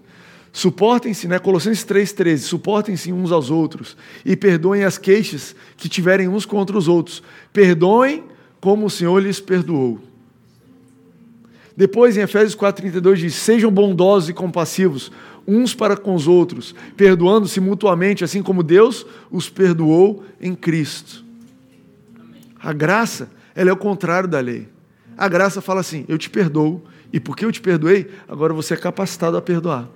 [0.51, 1.39] Suportem-se, né?
[1.39, 6.77] Colossenses 3, 13, suportem-se uns aos outros e perdoem as queixas que tiverem uns contra
[6.77, 7.23] os outros.
[7.53, 8.25] Perdoem
[8.59, 10.01] como o Senhor lhes perdoou.
[11.77, 15.09] Depois, em Efésios 4,32 diz: Sejam bondosos e compassivos
[15.47, 21.23] uns para com os outros, perdoando-se mutuamente, assim como Deus os perdoou em Cristo.
[22.59, 24.67] A graça, ela é o contrário da lei.
[25.19, 28.77] A graça fala assim: eu te perdoo, e porque eu te perdoei, agora você é
[28.77, 29.89] capacitado a perdoar.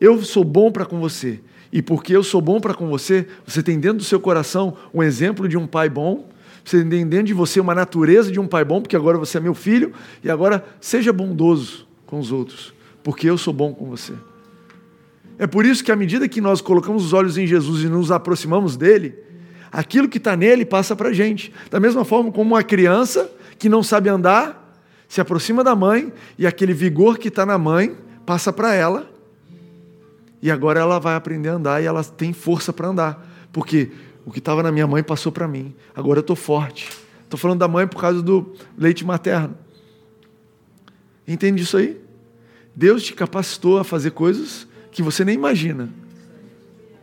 [0.00, 1.40] Eu sou bom para com você,
[1.72, 5.02] e porque eu sou bom para com você, você tem dentro do seu coração um
[5.02, 6.28] exemplo de um pai bom,
[6.64, 9.40] você tem dentro de você uma natureza de um pai bom, porque agora você é
[9.40, 12.72] meu filho, e agora seja bondoso com os outros,
[13.02, 14.12] porque eu sou bom com você.
[15.40, 18.12] É por isso que, à medida que nós colocamos os olhos em Jesus e nos
[18.12, 19.23] aproximamos dele,
[19.74, 21.52] aquilo que está nele passa para a gente.
[21.68, 24.62] Da mesma forma como uma criança que não sabe andar
[25.08, 29.10] se aproxima da mãe e aquele vigor que está na mãe passa para ela.
[30.40, 33.28] E agora ela vai aprender a andar e ela tem força para andar.
[33.52, 33.90] Porque
[34.24, 35.74] o que estava na minha mãe passou para mim.
[35.94, 36.90] Agora eu estou forte.
[37.24, 39.56] Estou falando da mãe por causa do leite materno.
[41.26, 42.00] Entende isso aí?
[42.76, 45.88] Deus te capacitou a fazer coisas que você nem imagina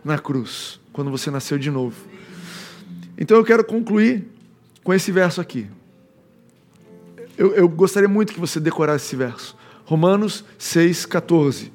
[0.03, 1.95] na cruz, quando você nasceu de novo.
[3.21, 4.27] Então eu quero concluir
[4.83, 5.67] com esse verso aqui.
[7.37, 9.55] Eu, eu gostaria muito que você decorasse esse verso.
[9.85, 11.69] Romanos 6,14.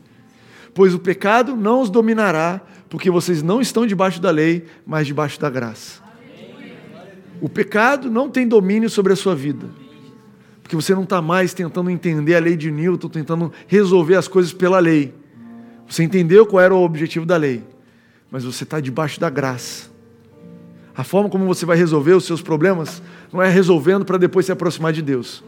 [0.75, 5.39] Pois o pecado não os dominará, porque vocês não estão debaixo da lei, mas debaixo
[5.39, 6.03] da graça.
[7.41, 9.69] O pecado não tem domínio sobre a sua vida,
[10.65, 14.53] Porque você não está mais tentando entender a lei de Newton, tentando resolver as coisas
[14.53, 15.15] pela lei.
[15.87, 17.63] Você entendeu qual era o objetivo da lei,
[18.33, 19.95] mas você está debaixo da graça.
[20.97, 24.53] A forma como você vai resolver os seus problemas não é resolvendo para depois se
[24.53, 25.45] aproximar de Deus.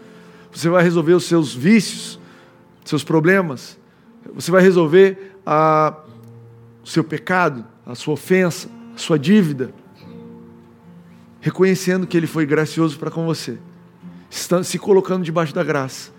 [0.53, 2.21] Você vai resolver os seus vícios,
[2.85, 3.79] seus problemas.
[4.35, 5.97] Você vai resolver a,
[6.85, 9.73] o seu pecado, a sua ofensa, a sua dívida,
[11.41, 13.59] reconhecendo que Ele foi gracioso para com você,
[14.29, 16.11] se colocando debaixo da graça.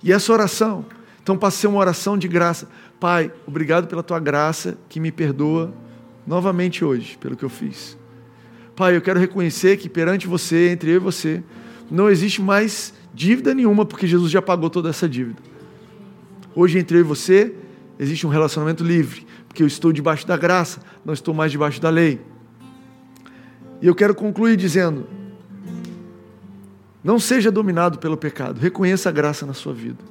[0.00, 0.84] E essa oração,
[1.20, 2.68] então passa a ser uma oração de graça.
[3.00, 5.74] Pai, obrigado pela tua graça que me perdoa
[6.24, 7.98] novamente hoje pelo que eu fiz.
[8.80, 11.42] Pai, eu quero reconhecer que perante você, entre eu e você,
[11.90, 15.36] não existe mais dívida nenhuma, porque Jesus já pagou toda essa dívida.
[16.54, 17.54] Hoje, entre eu e você,
[17.98, 21.90] existe um relacionamento livre, porque eu estou debaixo da graça, não estou mais debaixo da
[21.90, 22.22] lei.
[23.82, 25.06] E eu quero concluir dizendo:
[27.04, 30.02] não seja dominado pelo pecado, reconheça a graça na sua vida.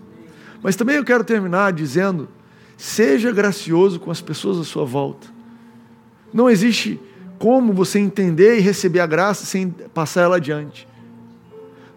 [0.62, 2.30] Mas também eu quero terminar dizendo:
[2.78, 5.26] seja gracioso com as pessoas à sua volta.
[6.32, 7.02] Não existe
[7.40, 10.88] como você entender e receber a graça sem passar ela adiante.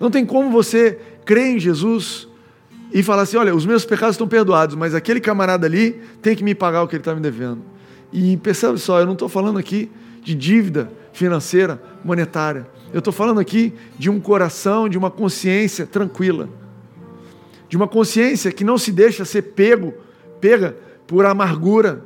[0.00, 2.28] Não tem como você crer em Jesus
[2.92, 6.44] e falar assim: olha, os meus pecados estão perdoados, mas aquele camarada ali tem que
[6.44, 7.62] me pagar o que ele está me devendo.
[8.12, 9.90] E percebe só, eu não estou falando aqui
[10.22, 12.66] de dívida financeira, monetária.
[12.92, 16.48] Eu estou falando aqui de um coração, de uma consciência tranquila,
[17.68, 19.94] de uma consciência que não se deixa ser pego,
[20.40, 20.76] pega
[21.06, 22.04] por amargura.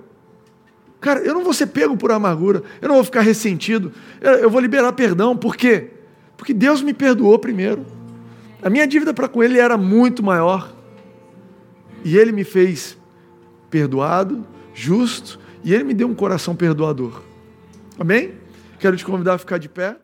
[1.06, 4.60] Cara, eu não vou ser pego por amargura, eu não vou ficar ressentido, eu vou
[4.60, 5.90] liberar perdão, por quê?
[6.36, 7.86] Porque Deus me perdoou primeiro.
[8.60, 10.74] A minha dívida para com Ele era muito maior.
[12.04, 12.98] E Ele me fez
[13.70, 14.44] perdoado,
[14.74, 17.22] justo, e Ele me deu um coração perdoador.
[17.96, 18.32] Amém?
[18.80, 19.96] Quero te convidar a ficar de pé.